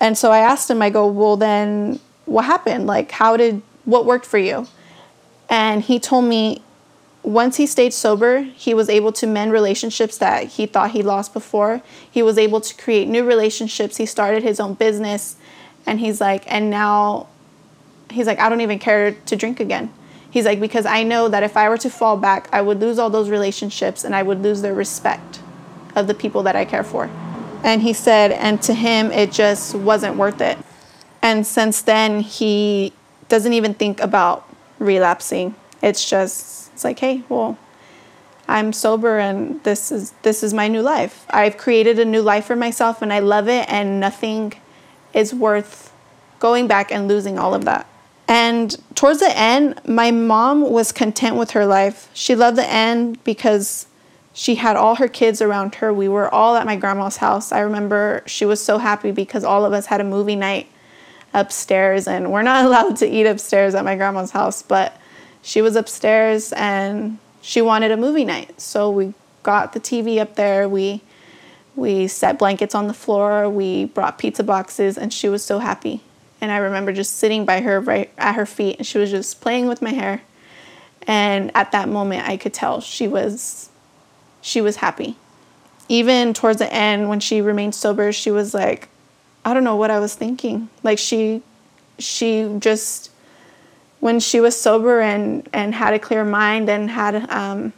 and 0.00 0.16
so 0.16 0.30
I 0.32 0.38
asked 0.38 0.70
him. 0.70 0.82
I 0.82 0.90
go, 0.90 1.06
well 1.06 1.36
then, 1.36 2.00
what 2.26 2.44
happened? 2.44 2.86
Like, 2.86 3.10
how 3.10 3.36
did 3.36 3.62
what 3.84 4.06
worked 4.06 4.26
for 4.26 4.38
you? 4.38 4.66
And 5.48 5.82
he 5.82 5.98
told 5.98 6.24
me 6.26 6.62
once 7.22 7.56
he 7.56 7.66
stayed 7.66 7.92
sober, 7.92 8.42
he 8.42 8.72
was 8.72 8.88
able 8.88 9.12
to 9.12 9.26
mend 9.26 9.52
relationships 9.52 10.16
that 10.18 10.44
he 10.44 10.66
thought 10.66 10.92
he 10.92 11.02
lost 11.02 11.32
before. 11.32 11.82
He 12.10 12.22
was 12.22 12.38
able 12.38 12.60
to 12.60 12.74
create 12.76 13.08
new 13.08 13.24
relationships. 13.24 13.98
He 13.98 14.06
started 14.06 14.42
his 14.42 14.58
own 14.58 14.74
business. 14.74 15.36
And 15.86 16.00
he's 16.00 16.20
like, 16.20 16.50
and 16.50 16.70
now 16.70 17.28
he's 18.10 18.26
like, 18.26 18.38
I 18.38 18.48
don't 18.48 18.62
even 18.62 18.78
care 18.78 19.12
to 19.12 19.36
drink 19.36 19.60
again. 19.60 19.92
He's 20.30 20.44
like, 20.44 20.60
because 20.60 20.86
I 20.86 21.02
know 21.02 21.28
that 21.28 21.42
if 21.42 21.56
I 21.56 21.68
were 21.68 21.78
to 21.78 21.90
fall 21.90 22.16
back, 22.16 22.48
I 22.52 22.62
would 22.62 22.80
lose 22.80 22.98
all 22.98 23.10
those 23.10 23.28
relationships 23.28 24.04
and 24.04 24.14
I 24.14 24.22
would 24.22 24.42
lose 24.42 24.62
the 24.62 24.72
respect 24.72 25.40
of 25.96 26.06
the 26.06 26.14
people 26.14 26.42
that 26.44 26.56
I 26.56 26.64
care 26.64 26.84
for. 26.84 27.10
And 27.64 27.82
he 27.82 27.92
said, 27.92 28.32
and 28.32 28.62
to 28.62 28.72
him, 28.72 29.10
it 29.10 29.32
just 29.32 29.74
wasn't 29.74 30.16
worth 30.16 30.40
it. 30.40 30.56
And 31.20 31.46
since 31.46 31.82
then, 31.82 32.20
he 32.20 32.92
doesn't 33.28 33.52
even 33.52 33.74
think 33.74 34.00
about 34.00 34.48
relapsing. 34.78 35.54
It's 35.82 36.08
just 36.08 36.69
it's 36.80 36.84
like, 36.86 37.00
hey, 37.00 37.22
well, 37.28 37.58
I'm 38.48 38.72
sober 38.72 39.18
and 39.18 39.62
this 39.64 39.92
is 39.92 40.12
this 40.22 40.42
is 40.42 40.54
my 40.54 40.66
new 40.66 40.80
life. 40.80 41.26
I've 41.28 41.58
created 41.58 41.98
a 41.98 42.06
new 42.06 42.22
life 42.22 42.46
for 42.46 42.56
myself 42.56 43.02
and 43.02 43.12
I 43.12 43.18
love 43.18 43.48
it 43.48 43.68
and 43.68 44.00
nothing 44.00 44.54
is 45.12 45.34
worth 45.34 45.92
going 46.38 46.66
back 46.68 46.90
and 46.90 47.06
losing 47.06 47.38
all 47.38 47.52
of 47.52 47.66
that. 47.66 47.86
And 48.26 48.74
towards 48.94 49.20
the 49.20 49.36
end, 49.38 49.78
my 49.86 50.10
mom 50.10 50.62
was 50.62 50.90
content 50.90 51.36
with 51.36 51.50
her 51.50 51.66
life. 51.66 52.08
She 52.14 52.34
loved 52.34 52.56
the 52.56 52.66
end 52.66 53.22
because 53.24 53.84
she 54.32 54.54
had 54.54 54.74
all 54.74 54.94
her 54.94 55.08
kids 55.08 55.42
around 55.42 55.74
her. 55.76 55.92
We 55.92 56.08
were 56.08 56.32
all 56.32 56.56
at 56.56 56.64
my 56.64 56.76
grandma's 56.76 57.18
house. 57.18 57.52
I 57.52 57.60
remember 57.60 58.22
she 58.24 58.46
was 58.46 58.64
so 58.64 58.78
happy 58.78 59.10
because 59.10 59.44
all 59.44 59.66
of 59.66 59.74
us 59.74 59.84
had 59.84 60.00
a 60.00 60.04
movie 60.04 60.36
night 60.36 60.66
upstairs 61.34 62.08
and 62.08 62.32
we're 62.32 62.40
not 62.40 62.64
allowed 62.68 62.96
to 62.96 63.06
eat 63.06 63.26
upstairs 63.26 63.74
at 63.74 63.84
my 63.84 63.96
grandma's 63.96 64.30
house, 64.30 64.62
but 64.62 64.96
she 65.42 65.62
was 65.62 65.76
upstairs 65.76 66.52
and 66.52 67.18
she 67.42 67.62
wanted 67.62 67.90
a 67.90 67.96
movie 67.96 68.24
night. 68.24 68.60
So 68.60 68.90
we 68.90 69.14
got 69.42 69.72
the 69.72 69.80
TV 69.80 70.18
up 70.18 70.36
there. 70.36 70.68
We 70.68 71.02
we 71.76 72.08
set 72.08 72.38
blankets 72.38 72.74
on 72.74 72.88
the 72.88 72.94
floor. 72.94 73.48
We 73.48 73.86
brought 73.86 74.18
pizza 74.18 74.42
boxes 74.42 74.98
and 74.98 75.12
she 75.12 75.28
was 75.28 75.44
so 75.44 75.60
happy. 75.60 76.02
And 76.40 76.50
I 76.50 76.58
remember 76.58 76.92
just 76.92 77.16
sitting 77.16 77.44
by 77.44 77.60
her 77.60 77.80
right 77.80 78.10
at 78.18 78.34
her 78.34 78.46
feet 78.46 78.78
and 78.78 78.86
she 78.86 78.98
was 78.98 79.10
just 79.10 79.40
playing 79.40 79.66
with 79.66 79.80
my 79.80 79.90
hair. 79.90 80.22
And 81.06 81.50
at 81.54 81.72
that 81.72 81.88
moment 81.88 82.28
I 82.28 82.36
could 82.36 82.52
tell 82.52 82.80
she 82.80 83.08
was 83.08 83.70
she 84.42 84.60
was 84.60 84.76
happy. 84.76 85.16
Even 85.88 86.34
towards 86.34 86.58
the 86.58 86.72
end 86.72 87.08
when 87.08 87.20
she 87.20 87.40
remained 87.40 87.74
sober, 87.74 88.12
she 88.12 88.30
was 88.30 88.54
like, 88.54 88.88
I 89.44 89.54
don't 89.54 89.64
know 89.64 89.76
what 89.76 89.90
I 89.90 89.98
was 89.98 90.14
thinking. 90.14 90.68
Like 90.82 90.98
she 90.98 91.42
she 91.98 92.56
just 92.58 93.09
when 94.00 94.20
she 94.20 94.40
was 94.40 94.60
sober 94.60 95.00
and 95.00 95.48
and 95.52 95.74
had 95.74 95.94
a 95.94 95.98
clear 95.98 96.24
mind 96.24 96.68
and 96.68 96.90
had 96.90 97.30
um, 97.30 97.72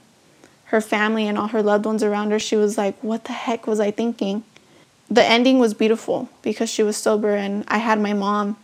her 0.67 0.81
family 0.81 1.29
and 1.29 1.37
all 1.37 1.49
her 1.49 1.63
loved 1.63 1.85
ones 1.85 2.03
around 2.03 2.31
her, 2.31 2.39
she 2.39 2.57
was 2.57 2.79
like, 2.79 2.97
"What 3.03 3.25
the 3.25 3.33
heck 3.33 3.67
was 3.67 3.81
I 3.81 3.91
thinking?" 3.91 4.45
The 5.11 5.25
ending 5.25 5.59
was 5.59 5.75
beautiful 5.75 6.31
because 6.41 6.71
she 6.71 6.83
was 6.83 6.97
sober 6.97 7.35
and 7.35 7.65
I 7.69 7.79
had 7.79 8.01
my 8.01 8.15
mom, 8.15 8.57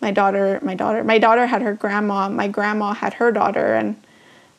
my 0.00 0.12
daughter, 0.12 0.60
my 0.62 0.74
daughter, 0.74 1.02
my 1.02 1.18
daughter 1.18 1.46
had 1.46 1.62
her 1.62 1.74
grandma, 1.74 2.28
my 2.28 2.46
grandma 2.46 2.92
had 2.92 3.14
her 3.14 3.32
daughter, 3.32 3.74
and 3.74 3.96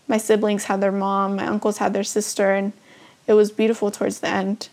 my 0.08 0.18
siblings 0.18 0.66
had 0.66 0.82
their 0.82 0.92
mom, 0.92 1.38
my 1.38 1.48
uncles 1.48 1.78
had 1.78 1.94
their 1.94 2.04
sister, 2.04 2.54
and 2.54 2.74
it 3.26 3.34
was 3.34 3.52
beautiful 3.52 3.90
towards 3.90 4.20
the 4.20 4.28
end 4.28 4.68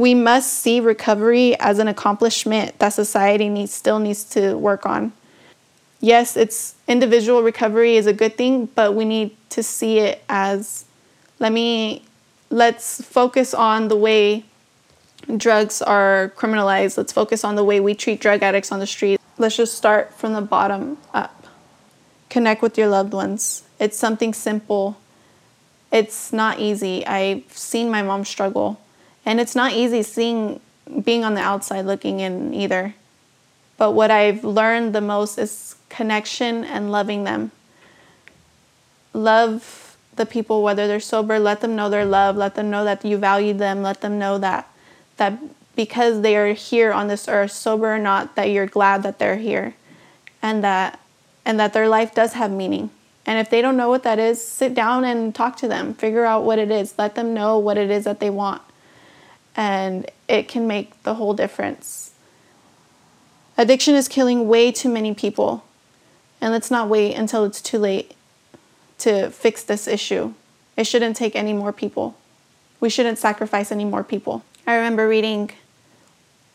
we 0.00 0.14
must 0.14 0.54
see 0.54 0.80
recovery 0.80 1.58
as 1.60 1.78
an 1.78 1.86
accomplishment 1.86 2.78
that 2.78 2.88
society 2.88 3.50
needs 3.50 3.74
still 3.74 3.98
needs 3.98 4.24
to 4.24 4.54
work 4.54 4.86
on. 4.86 5.12
Yes, 6.00 6.36
it's 6.36 6.74
individual 6.88 7.42
recovery 7.42 7.96
is 7.96 8.06
a 8.06 8.12
good 8.12 8.36
thing, 8.36 8.66
but 8.66 8.94
we 8.94 9.04
need 9.04 9.36
to 9.50 9.62
see 9.62 9.98
it 9.98 10.22
as 10.28 10.86
let 11.38 11.52
me 11.52 12.04
let's 12.48 13.02
focus 13.04 13.52
on 13.52 13.88
the 13.88 13.96
way 13.96 14.44
drugs 15.36 15.82
are 15.82 16.32
criminalized. 16.36 16.96
Let's 16.96 17.12
focus 17.12 17.44
on 17.44 17.54
the 17.54 17.64
way 17.64 17.80
we 17.80 17.94
treat 17.94 18.20
drug 18.20 18.42
addicts 18.42 18.72
on 18.72 18.80
the 18.80 18.86
street. 18.86 19.20
Let's 19.38 19.56
just 19.56 19.74
start 19.76 20.14
from 20.14 20.32
the 20.32 20.40
bottom 20.40 20.98
up. 21.12 21.46
Connect 22.30 22.62
with 22.62 22.78
your 22.78 22.88
loved 22.88 23.12
ones. 23.12 23.64
It's 23.78 23.98
something 23.98 24.32
simple. 24.32 24.98
It's 25.92 26.32
not 26.32 26.60
easy. 26.60 27.06
I've 27.06 27.52
seen 27.52 27.90
my 27.90 28.02
mom 28.02 28.24
struggle 28.24 28.80
and 29.26 29.40
it's 29.40 29.54
not 29.54 29.72
easy 29.72 30.02
seeing 30.02 30.60
being 31.04 31.24
on 31.24 31.34
the 31.34 31.40
outside 31.40 31.84
looking 31.84 32.20
in 32.20 32.54
either. 32.54 32.94
But 33.80 33.92
what 33.92 34.10
I've 34.10 34.44
learned 34.44 34.94
the 34.94 35.00
most 35.00 35.38
is 35.38 35.74
connection 35.88 36.64
and 36.64 36.92
loving 36.92 37.24
them. 37.24 37.50
Love 39.14 39.96
the 40.16 40.26
people 40.26 40.62
whether 40.62 40.86
they're 40.86 41.00
sober, 41.00 41.38
let 41.38 41.62
them 41.62 41.76
know 41.76 41.88
their 41.88 42.04
love, 42.04 42.36
let 42.36 42.56
them 42.56 42.68
know 42.68 42.84
that 42.84 43.02
you 43.06 43.16
value 43.16 43.54
them, 43.54 43.80
let 43.82 44.02
them 44.02 44.18
know 44.18 44.36
that 44.36 44.68
that 45.16 45.38
because 45.76 46.20
they 46.20 46.36
are 46.36 46.52
here 46.52 46.92
on 46.92 47.08
this 47.08 47.26
earth, 47.26 47.52
sober 47.52 47.94
or 47.94 47.98
not, 47.98 48.34
that 48.34 48.50
you're 48.50 48.66
glad 48.66 49.02
that 49.02 49.18
they're 49.18 49.38
here 49.38 49.74
and 50.42 50.62
that 50.62 51.00
and 51.46 51.58
that 51.58 51.72
their 51.72 51.88
life 51.88 52.14
does 52.14 52.34
have 52.34 52.50
meaning. 52.50 52.90
And 53.24 53.38
if 53.38 53.48
they 53.48 53.62
don't 53.62 53.78
know 53.78 53.88
what 53.88 54.02
that 54.02 54.18
is, 54.18 54.46
sit 54.46 54.74
down 54.74 55.06
and 55.06 55.34
talk 55.34 55.56
to 55.56 55.68
them. 55.68 55.94
Figure 55.94 56.26
out 56.26 56.44
what 56.44 56.58
it 56.58 56.70
is. 56.70 56.98
Let 56.98 57.14
them 57.14 57.32
know 57.32 57.58
what 57.58 57.78
it 57.78 57.90
is 57.90 58.04
that 58.04 58.20
they 58.20 58.28
want 58.28 58.60
and 59.56 60.10
it 60.28 60.48
can 60.48 60.66
make 60.66 61.02
the 61.02 61.14
whole 61.14 61.32
difference. 61.32 61.99
Addiction 63.60 63.94
is 63.94 64.08
killing 64.08 64.48
way 64.48 64.72
too 64.72 64.88
many 64.88 65.12
people, 65.12 65.64
and 66.40 66.50
let's 66.50 66.70
not 66.70 66.88
wait 66.88 67.14
until 67.14 67.44
it's 67.44 67.60
too 67.60 67.76
late 67.78 68.14
to 68.96 69.28
fix 69.28 69.62
this 69.62 69.86
issue. 69.86 70.32
It 70.78 70.84
shouldn't 70.84 71.14
take 71.14 71.36
any 71.36 71.52
more 71.52 71.70
people. 71.70 72.16
We 72.80 72.88
shouldn't 72.88 73.18
sacrifice 73.18 73.70
any 73.70 73.84
more 73.84 74.02
people. 74.02 74.44
I 74.66 74.76
remember 74.76 75.06
reading 75.06 75.50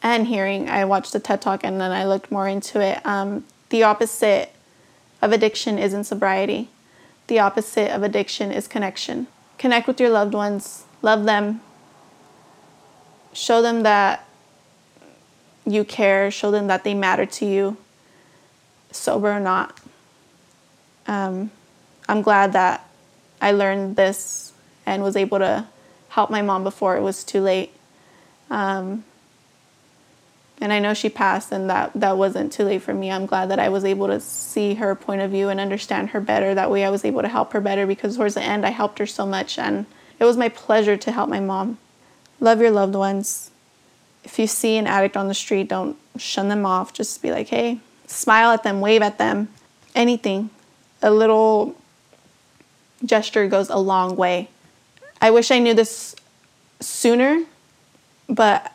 and 0.02 0.26
hearing, 0.26 0.68
I 0.68 0.84
watched 0.86 1.14
the 1.14 1.20
TED 1.20 1.44
Talk 1.44 1.64
and 1.64 1.80
then 1.80 1.92
I 1.92 2.06
looked 2.06 2.32
more 2.32 2.48
into 2.48 2.82
it. 2.82 3.06
Um, 3.06 3.46
the 3.70 3.84
opposite 3.84 4.52
of 5.22 5.32
addiction 5.32 5.78
isn't 5.78 6.06
sobriety, 6.06 6.70
the 7.28 7.38
opposite 7.38 7.92
of 7.92 8.02
addiction 8.02 8.52
is 8.52 8.68
connection. 8.68 9.28
Connect 9.60 9.86
with 9.86 10.00
your 10.00 10.10
loved 10.10 10.34
ones, 10.34 10.86
love 11.04 11.26
them, 11.26 11.62
show 13.32 13.62
them 13.62 13.84
that 13.84 14.25
you 15.66 15.84
care, 15.84 16.30
show 16.32 16.52
them 16.52 16.68
that 16.68 16.84
they 16.84 16.94
matter 16.94 17.26
to 17.26 17.46
you, 17.46 17.78
sober 18.92 19.32
or 19.32 19.40
not. 19.40 19.80
Um, 21.08 21.52
I'm 22.08 22.22
glad 22.22 22.54
that 22.54 22.88
I 23.42 23.52
learned 23.52 23.96
this 23.96 24.54
and 24.86 25.04
was 25.04 25.16
able 25.16 25.40
to 25.40 25.68
help 26.10 26.30
my 26.30 26.42
mom 26.42 26.64
before 26.64 26.98
it 26.98 27.02
was 27.02 27.24
too 27.24 27.42
late. 27.42 27.72
Um, 28.50 29.04
and 30.62 30.72
I 30.72 30.80
know 30.80 30.94
she 30.94 31.10
passed, 31.10 31.52
and 31.52 31.70
that 31.70 31.92
that 31.96 32.18
wasn't 32.18 32.54
too 32.54 32.64
late 32.64 32.82
for 32.82 32.94
me. 32.94 33.12
I'm 33.12 33.26
glad 33.26 33.50
that 33.50 33.60
I 33.60 33.68
was 33.68 33.84
able 33.84 34.08
to 34.08 34.22
see 34.22 34.76
her 34.76 34.96
point 34.96 35.22
of 35.22 35.32
view 35.32 35.50
and 35.50 35.60
understand 35.60 36.12
her 36.12 36.22
better. 36.22 36.56
That 36.56 36.72
way, 36.72 36.86
I 36.86 36.90
was 36.90 37.04
able 37.04 37.22
to 37.22 37.28
help 37.28 37.52
her 37.54 37.60
better 37.60 37.86
because 37.86 38.16
towards 38.16 38.36
the 38.36 38.42
end, 38.42 38.66
I 38.66 38.70
helped 38.70 39.00
her 39.00 39.06
so 39.06 39.26
much, 39.26 39.60
and 39.60 39.86
it 40.18 40.24
was 40.24 40.38
my 40.38 40.48
pleasure 40.48 40.96
to 40.96 41.12
help 41.12 41.30
my 41.30 41.42
mom. 41.42 41.78
Love 42.40 42.62
your 42.62 42.72
loved 42.72 42.96
ones. 42.96 43.52
If 44.26 44.40
you 44.40 44.48
see 44.48 44.78
an 44.78 44.88
addict 44.88 45.16
on 45.16 45.28
the 45.28 45.34
street, 45.34 45.70
don't 45.70 45.98
shun 46.18 46.50
them 46.50 46.66
off. 46.66 46.92
Just 46.92 47.22
be 47.22 47.32
like, 47.32 47.48
hey, 47.48 47.80
smile 48.08 48.52
at 48.52 48.64
them, 48.64 48.82
wave 48.82 49.02
at 49.02 49.18
them, 49.18 49.50
anything. 49.94 50.50
A 51.02 51.12
little 51.12 51.76
gesture 53.06 53.48
goes 53.48 53.70
a 53.70 53.78
long 53.78 54.16
way. 54.16 54.50
I 55.22 55.32
wish 55.32 55.52
I 55.52 55.60
knew 55.60 55.74
this 55.74 56.16
sooner, 56.80 57.44
but 58.28 58.74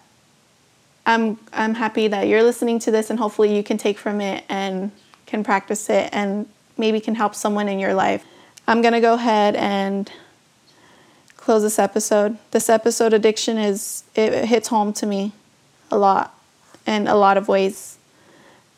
I'm 1.05 1.39
I'm 1.53 1.75
happy 1.75 2.09
that 2.09 2.29
you're 2.29 2.43
listening 2.43 2.79
to 2.81 2.91
this 2.91 3.11
and 3.11 3.19
hopefully 3.19 3.55
you 3.55 3.63
can 3.63 3.79
take 3.79 3.99
from 3.99 4.21
it 4.21 4.45
and 4.49 4.93
can 5.27 5.43
practice 5.43 5.91
it 5.91 6.09
and 6.13 6.47
maybe 6.77 7.01
can 7.01 7.15
help 7.15 7.35
someone 7.35 7.69
in 7.69 7.79
your 7.79 7.95
life. 7.95 8.25
I'm 8.67 8.83
going 8.83 8.95
to 8.95 9.01
go 9.01 9.15
ahead 9.15 9.57
and 9.57 10.11
close 11.37 11.63
this 11.63 11.79
episode. 11.79 12.39
This 12.53 12.69
episode, 12.69 13.13
addiction, 13.13 13.59
is 13.59 14.05
it, 14.15 14.45
hits 14.45 14.69
home 14.69 14.93
to 14.95 15.07
me 15.07 15.33
a 15.91 15.99
lot 15.99 16.35
in 16.87 17.07
a 17.07 17.15
lot 17.15 17.37
of 17.37 17.49
ways. 17.49 17.99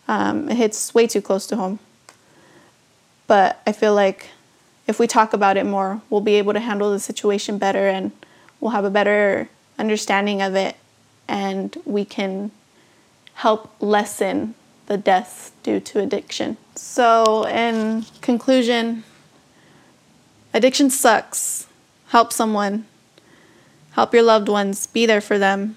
Um, 0.09 0.49
it 0.49 0.57
hits 0.57 0.95
way 0.95 1.07
too 1.07 1.23
close 1.23 1.47
to 1.49 1.57
home. 1.57 1.79
But 3.27 3.63
I 3.67 3.73
feel 3.73 3.95
like 3.95 4.29
if 4.87 4.99
we 4.99 5.07
talk 5.07 5.33
about 5.33 5.57
it 5.57 5.65
more, 5.65 6.03
we'll 6.11 6.21
be 6.21 6.35
able 6.35 6.53
to 6.53 6.61
handle 6.61 6.91
the 6.91 7.01
situation 7.01 7.59
better 7.59 7.89
and 7.89 8.13
we'll 8.61 8.73
have 8.73 8.85
a 8.85 8.91
better 8.91 9.49
understanding 9.79 10.43
of 10.43 10.55
it 10.55 10.77
and 11.29 11.77
we 11.85 12.05
can 12.05 12.51
help 13.35 13.73
lessen 13.81 14.55
the 14.87 14.97
deaths 14.97 15.53
due 15.63 15.81
to 15.81 16.01
addiction. 16.01 16.57
So, 16.75 17.47
in 17.47 18.05
conclusion, 18.21 19.05
addiction 20.53 20.91
sucks 20.91 21.67
help 22.09 22.33
someone, 22.33 22.85
help 23.93 24.13
your 24.13 24.23
loved 24.23 24.49
ones, 24.49 24.87
be 24.87 25.07
there 25.07 25.23
for 25.23 25.39
them. 25.39 25.77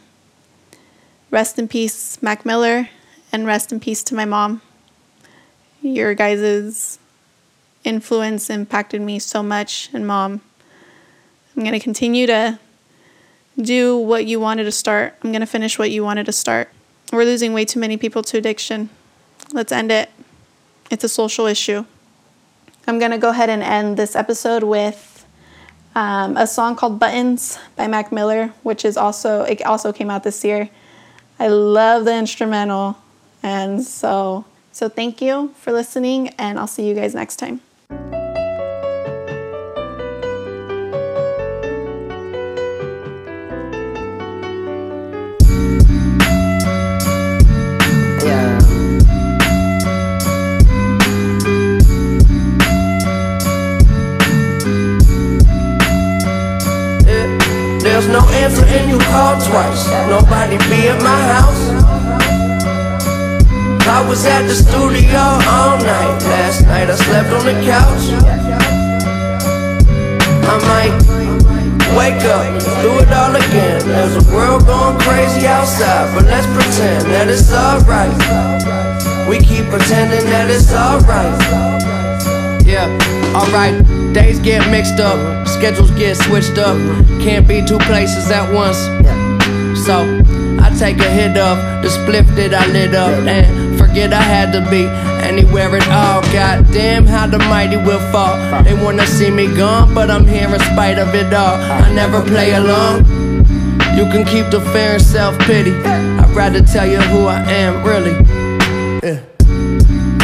Rest 1.32 1.60
in 1.60 1.68
peace, 1.68 2.22
Mac 2.22 2.46
Miller, 2.46 2.90
and 3.32 3.46
rest 3.46 3.72
in 3.72 3.80
peace 3.80 4.04
to 4.04 4.16
my 4.16 4.26
mom. 4.26 4.62
Your 5.82 6.14
guys' 6.14 7.00
influence 7.84 8.50
impacted 8.50 9.02
me 9.02 9.20
so 9.20 9.44
much, 9.44 9.90
and 9.94 10.08
mom, 10.08 10.42
I'm 11.56 11.64
going 11.64 11.74
to 11.74 11.80
continue 11.80 12.28
to 12.28 12.60
do 13.60 13.98
what 13.98 14.26
you 14.26 14.40
wanted 14.40 14.66
to 14.66 14.72
start. 14.72 15.16
I'm 15.24 15.32
going 15.32 15.42
to 15.42 15.48
finish 15.48 15.80
what 15.80 15.92
you 15.92 16.04
wanted 16.04 16.26
to 16.26 16.32
start. 16.32 16.70
We're 17.12 17.24
losing 17.24 17.54
way 17.54 17.66
too 17.66 17.80
many 17.80 17.98
people 17.98 18.24
to 18.24 18.38
addiction. 18.38 18.90
Let's 19.54 19.72
end 19.72 19.92
it. 19.92 20.10
It's 20.92 21.04
a 21.04 21.10
social 21.10 21.46
issue. 21.46 21.86
I'm 22.88 23.00
going 23.00 23.12
to 23.12 23.18
go 23.18 23.30
ahead 23.30 23.50
and 23.50 23.64
end 23.64 23.98
this 23.98 24.16
episode 24.16 24.64
with 24.64 25.26
um, 25.96 26.36
a 26.36 26.46
song 26.46 26.76
called 26.76 27.00
Buttons 27.00 27.58
by 27.76 27.88
Mac 27.88 28.12
Miller, 28.12 28.54
which 28.64 28.84
is 28.86 28.98
also 28.98 29.44
it 29.44 29.66
also 29.66 29.94
came 29.94 30.10
out 30.10 30.24
this 30.24 30.44
year. 30.44 30.70
I 31.40 31.48
love 31.48 32.06
the 32.06 32.16
instrumental, 32.16 32.98
and 33.44 33.84
so 33.84 34.46
so 34.72 34.90
thank 34.90 35.22
you 35.22 35.54
for 35.58 35.72
listening, 35.72 36.30
and 36.38 36.60
I'll 36.60 36.68
see 36.68 36.88
you 36.88 36.96
guys 36.96 37.16
next 37.16 37.38
time. 37.38 37.62
Answer 58.46 58.66
and 58.78 58.92
you 58.92 59.00
call 59.10 59.34
twice. 59.42 59.90
Nobody 60.06 60.58
be 60.70 60.86
at 60.94 61.02
my 61.02 61.20
house. 61.34 61.64
I 63.88 64.06
was 64.08 64.24
at 64.26 64.44
the 64.44 64.54
studio 64.54 65.18
all 65.50 65.78
night. 65.82 66.18
Last 66.30 66.62
night 66.70 66.88
I 66.90 66.96
slept 66.96 67.30
on 67.34 67.44
the 67.50 67.58
couch. 67.66 68.06
I 70.46 70.56
might 70.70 70.94
wake 71.98 72.22
up, 72.30 72.46
do 72.84 72.92
it 73.02 73.12
all 73.12 73.36
again. 73.36 73.82
There's 73.82 74.16
a 74.22 74.26
world 74.32 74.66
going 74.68 75.00
crazy 75.00 75.48
outside, 75.48 76.14
but 76.14 76.26
let's 76.26 76.46
pretend 76.54 77.10
that 77.14 77.28
it's 77.28 77.52
alright. 77.52 78.14
We 79.28 79.40
keep 79.40 79.66
pretending 79.74 80.26
that 80.30 80.52
it's 80.52 80.72
alright. 80.72 81.34
Yeah, 82.64 82.94
alright. 83.34 83.74
Days 84.14 84.40
get 84.40 84.70
mixed 84.70 85.00
up, 85.00 85.18
schedules 85.56 85.92
get 85.92 86.18
switched 86.18 86.58
up. 86.58 86.78
Can't 87.22 87.48
be 87.48 87.64
two 87.66 87.80
places 87.80 88.30
at 88.30 88.52
once. 88.54 88.78
So 89.86 89.96
I 90.60 90.70
take 90.78 90.98
a 91.00 91.10
hit 91.10 91.38
of 91.38 91.58
the 91.84 91.90
spliff 91.90 92.28
that 92.36 92.54
I 92.54 92.66
lit 92.68 92.94
up 92.96 93.12
and 93.28 93.78
forget 93.78 94.14
I 94.14 94.22
had 94.22 94.52
to 94.54 94.62
be 94.70 94.86
anywhere 95.24 95.76
at 95.76 95.88
all. 95.90 96.22
God 96.34 96.72
damn, 96.72 97.06
how 97.06 97.28
the 97.28 97.40
mighty 97.40 97.78
will 97.78 98.00
fall. 98.12 98.36
They 98.64 98.74
wanna 98.74 99.06
see 99.06 99.32
me 99.32 99.48
gone, 99.56 99.94
but 99.94 100.10
I'm 100.10 100.26
here 100.26 100.54
in 100.54 100.60
spite 100.60 101.00
of 101.00 101.14
it 101.16 101.34
all. 101.34 101.56
I 101.56 101.92
never 101.94 102.22
play 102.22 102.54
along. 102.54 103.06
You 103.98 104.06
can 104.12 104.26
keep 104.26 104.50
the 104.52 104.62
fear 104.74 104.94
and 104.94 105.02
self 105.02 105.38
pity. 105.40 105.74
I'd 105.84 106.36
rather 106.36 106.62
tell 106.62 106.88
you 106.88 107.00
who 107.00 107.28
I 107.28 107.40
am, 107.52 107.84
really. 107.84 108.16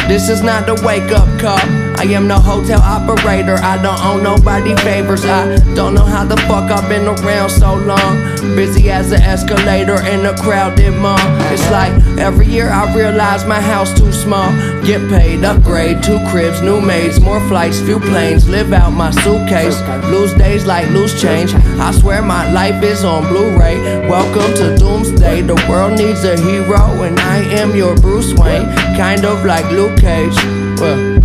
This 0.08 0.28
is 0.28 0.42
not 0.42 0.66
the 0.66 0.74
wake 0.84 1.10
up 1.12 1.28
call. 1.40 1.81
I 2.02 2.06
am 2.06 2.26
the 2.26 2.36
hotel 2.36 2.82
operator. 2.82 3.54
I 3.62 3.80
don't 3.80 4.04
owe 4.04 4.20
nobody 4.20 4.74
favors. 4.82 5.24
I 5.24 5.54
don't 5.76 5.94
know 5.94 6.04
how 6.04 6.24
the 6.24 6.36
fuck 6.48 6.68
I've 6.68 6.88
been 6.88 7.06
around 7.06 7.50
so 7.50 7.76
long. 7.76 8.18
Busy 8.56 8.90
as 8.90 9.12
an 9.12 9.22
escalator 9.22 10.04
in 10.06 10.26
a 10.26 10.36
crowded 10.36 10.98
mall. 10.98 11.16
It's 11.52 11.70
like 11.70 11.92
every 12.18 12.46
year 12.46 12.70
I 12.70 12.92
realize 12.92 13.46
my 13.46 13.60
house 13.60 13.96
too 13.96 14.10
small. 14.10 14.50
Get 14.82 15.08
paid, 15.10 15.44
upgrade, 15.44 16.02
two 16.02 16.18
cribs, 16.30 16.60
new 16.60 16.80
maids, 16.80 17.20
more 17.20 17.38
flights, 17.46 17.80
few 17.80 18.00
planes. 18.00 18.48
Live 18.48 18.72
out 18.72 18.90
my 18.90 19.12
suitcase. 19.22 19.80
Lose 20.10 20.34
days 20.34 20.66
like 20.66 20.90
loose 20.90 21.22
change. 21.22 21.54
I 21.54 21.92
swear 21.92 22.20
my 22.20 22.50
life 22.50 22.82
is 22.82 23.04
on 23.04 23.28
Blu-ray. 23.28 24.08
Welcome 24.08 24.52
to 24.56 24.76
Doomsday. 24.76 25.42
The 25.42 25.54
world 25.70 25.96
needs 25.98 26.24
a 26.24 26.36
hero, 26.36 26.82
and 27.04 27.16
I 27.20 27.44
am 27.60 27.76
your 27.76 27.94
Bruce 27.94 28.34
Wayne. 28.34 28.66
Kind 28.98 29.24
of 29.24 29.44
like 29.44 29.70
Luke 29.70 29.96
Cage. 30.00 30.34
Well, 30.80 31.20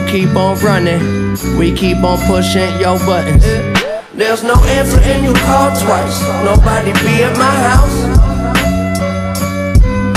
you 0.00 0.06
keep 0.08 0.36
on 0.36 0.58
running, 0.58 1.36
we 1.58 1.74
keep 1.74 1.98
on 1.98 2.18
pushing 2.26 2.70
your 2.80 2.98
buttons. 3.00 3.44
There's 4.14 4.42
no 4.42 4.54
answer 4.54 5.00
and 5.00 5.24
you 5.24 5.32
call 5.44 5.70
twice. 5.80 6.20
Nobody 6.44 6.92
be 7.04 7.24
at 7.24 7.36
my 7.36 7.54
house. 7.68 7.98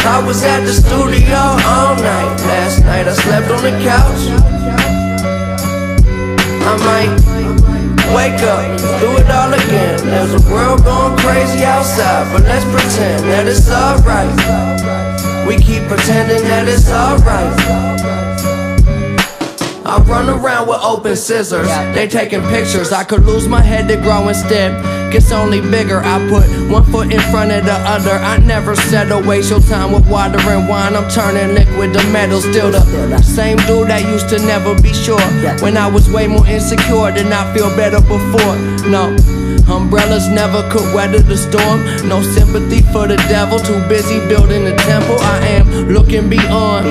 I 0.05 0.23
was 0.25 0.43
at 0.43 0.61
the 0.61 0.73
studio 0.73 1.37
all 1.65 1.95
night. 1.95 2.35
Last 2.45 2.83
night 2.83 3.07
I 3.07 3.13
slept 3.13 3.49
on 3.51 3.63
the 3.63 3.71
couch. 3.83 4.23
I 6.65 6.73
might 6.87 7.13
wake 8.13 8.41
up, 8.43 8.77
do 8.99 9.09
it 9.17 9.29
all 9.31 9.53
again. 9.53 10.05
There's 10.05 10.33
a 10.33 10.51
world 10.51 10.83
going 10.83 11.17
crazy 11.17 11.63
outside, 11.63 12.31
but 12.33 12.43
let's 12.43 12.65
pretend 12.65 13.23
that 13.29 13.47
it's 13.47 13.69
alright. 13.71 14.33
We 15.47 15.57
keep 15.57 15.83
pretending 15.87 16.43
that 16.43 16.67
it's 16.67 16.89
alright. 16.89 18.22
I 19.85 19.99
run 20.03 20.29
around 20.29 20.67
with 20.69 20.79
open 20.81 21.15
scissors. 21.15 21.67
They 21.93 22.07
taking 22.07 22.41
pictures. 22.43 22.91
I 22.91 23.03
could 23.03 23.25
lose 23.25 23.47
my 23.47 23.61
head 23.61 23.87
to 23.89 23.97
grow 23.97 24.27
instead. 24.29 24.71
Gets 25.11 25.31
only 25.31 25.61
bigger. 25.61 26.01
I 26.03 26.17
put 26.29 26.45
one 26.71 26.83
foot 26.85 27.13
in 27.13 27.19
front 27.31 27.51
of 27.51 27.65
the 27.65 27.73
other. 27.73 28.11
I 28.11 28.37
never 28.37 28.75
said 28.75 29.09
to 29.09 29.19
waste 29.19 29.49
your 29.51 29.59
time 29.59 29.91
with 29.91 30.07
water 30.09 30.39
and 30.39 30.67
wine. 30.69 30.95
I'm 30.95 31.09
turning 31.09 31.53
liquid 31.53 31.93
to 31.93 32.03
metal. 32.11 32.41
Still 32.41 32.71
the 32.71 33.21
same 33.21 33.57
dude 33.67 33.89
that 33.89 34.03
used 34.03 34.29
to 34.29 34.39
never 34.39 34.73
be 34.81 34.93
sure. 34.93 35.21
When 35.61 35.77
I 35.77 35.89
was 35.89 36.09
way 36.09 36.27
more 36.27 36.47
insecure, 36.47 37.11
did 37.11 37.27
not 37.27 37.53
feel 37.55 37.69
better 37.75 37.99
before. 38.01 38.55
No. 38.89 39.15
Umbrellas 39.69 40.27
never 40.27 40.61
could 40.69 40.93
weather 40.93 41.19
the 41.19 41.37
storm. 41.37 41.83
No 42.07 42.21
sympathy 42.21 42.81
for 42.91 43.07
the 43.07 43.17
devil. 43.29 43.59
Too 43.59 43.79
busy 43.87 44.19
building 44.27 44.67
a 44.67 44.75
temple. 44.77 45.17
I 45.19 45.39
am 45.57 45.89
looking 45.89 46.29
beyond. 46.29 46.85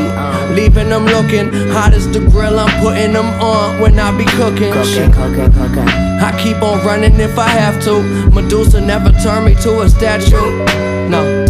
Leaving 0.54 0.88
them 0.88 1.06
looking 1.06 1.52
hot 1.70 1.92
as 1.92 2.10
the 2.10 2.20
grill. 2.20 2.58
I'm 2.58 2.70
putting 2.82 3.12
them 3.12 3.28
on 3.40 3.80
when 3.80 3.98
I 3.98 4.16
be 4.16 4.24
cooking. 4.24 4.72
Shit. 4.84 5.10
I 5.14 6.30
keep 6.42 6.62
on 6.62 6.84
running 6.86 7.18
if 7.20 7.38
I 7.38 7.48
have 7.48 7.82
to. 7.84 8.02
Medusa 8.30 8.80
never 8.80 9.10
turned 9.22 9.46
me 9.46 9.54
to 9.62 9.82
a 9.82 9.88
statue. 9.88 10.64
No. 11.08 11.44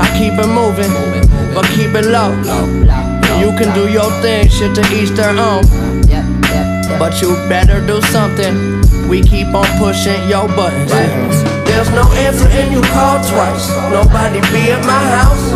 I 0.00 0.06
keep 0.16 0.32
it 0.38 0.46
moving, 0.46 0.92
but 1.54 1.66
keep 1.74 1.92
it 1.94 2.06
low. 2.06 2.30
You 3.40 3.50
can 3.58 3.74
do 3.74 3.90
your 3.90 4.10
thing, 4.22 4.48
shit 4.48 4.74
to 4.76 4.82
each 4.94 5.10
their 5.10 5.36
own. 5.36 5.64
But 6.98 7.20
you 7.20 7.34
better 7.48 7.84
do 7.86 8.00
something. 8.02 8.87
We 9.08 9.22
keep 9.22 9.48
on 9.54 9.64
pushing 9.78 10.28
your 10.28 10.46
buttons. 10.48 10.92
There's 11.64 11.88
no 11.96 12.04
answer 12.12 12.46
and 12.48 12.70
you 12.70 12.82
call 12.92 13.16
twice. 13.24 13.70
Nobody 13.88 14.40
be 14.52 14.68
at 14.68 14.84
my 14.84 15.00
house. 15.16 15.48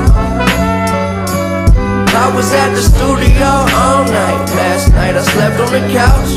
I 2.16 2.32
was 2.34 2.50
at 2.54 2.72
the 2.72 2.80
studio 2.80 3.44
all 3.76 4.04
night. 4.08 4.40
Last 4.56 4.88
night 4.92 5.16
I 5.16 5.22
slept 5.22 5.60
on 5.60 5.68
the 5.68 5.84
couch. 5.92 6.32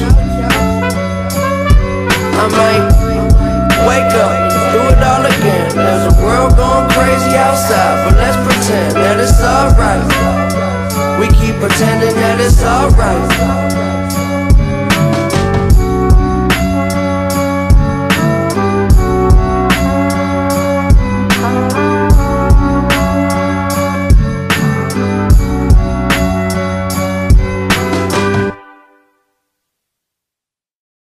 I 2.35 2.45
might 2.51 2.83
wake 3.87 4.11
up, 4.19 4.51
do 4.75 4.79
it 4.91 4.99
all 4.99 5.23
again. 5.23 5.71
There's 5.71 6.11
a 6.11 6.15
world 6.21 6.57
going 6.57 6.89
crazy 6.91 7.31
outside, 7.37 8.03
but 8.03 8.17
let's 8.19 8.35
pretend 8.43 8.95
that 8.97 9.19
it's 9.23 9.39
alright. 9.39 10.03
We 11.17 11.27
keep 11.39 11.55
pretending 11.63 12.13
that 12.15 12.41
it's 12.41 12.61
alright. 12.61 13.84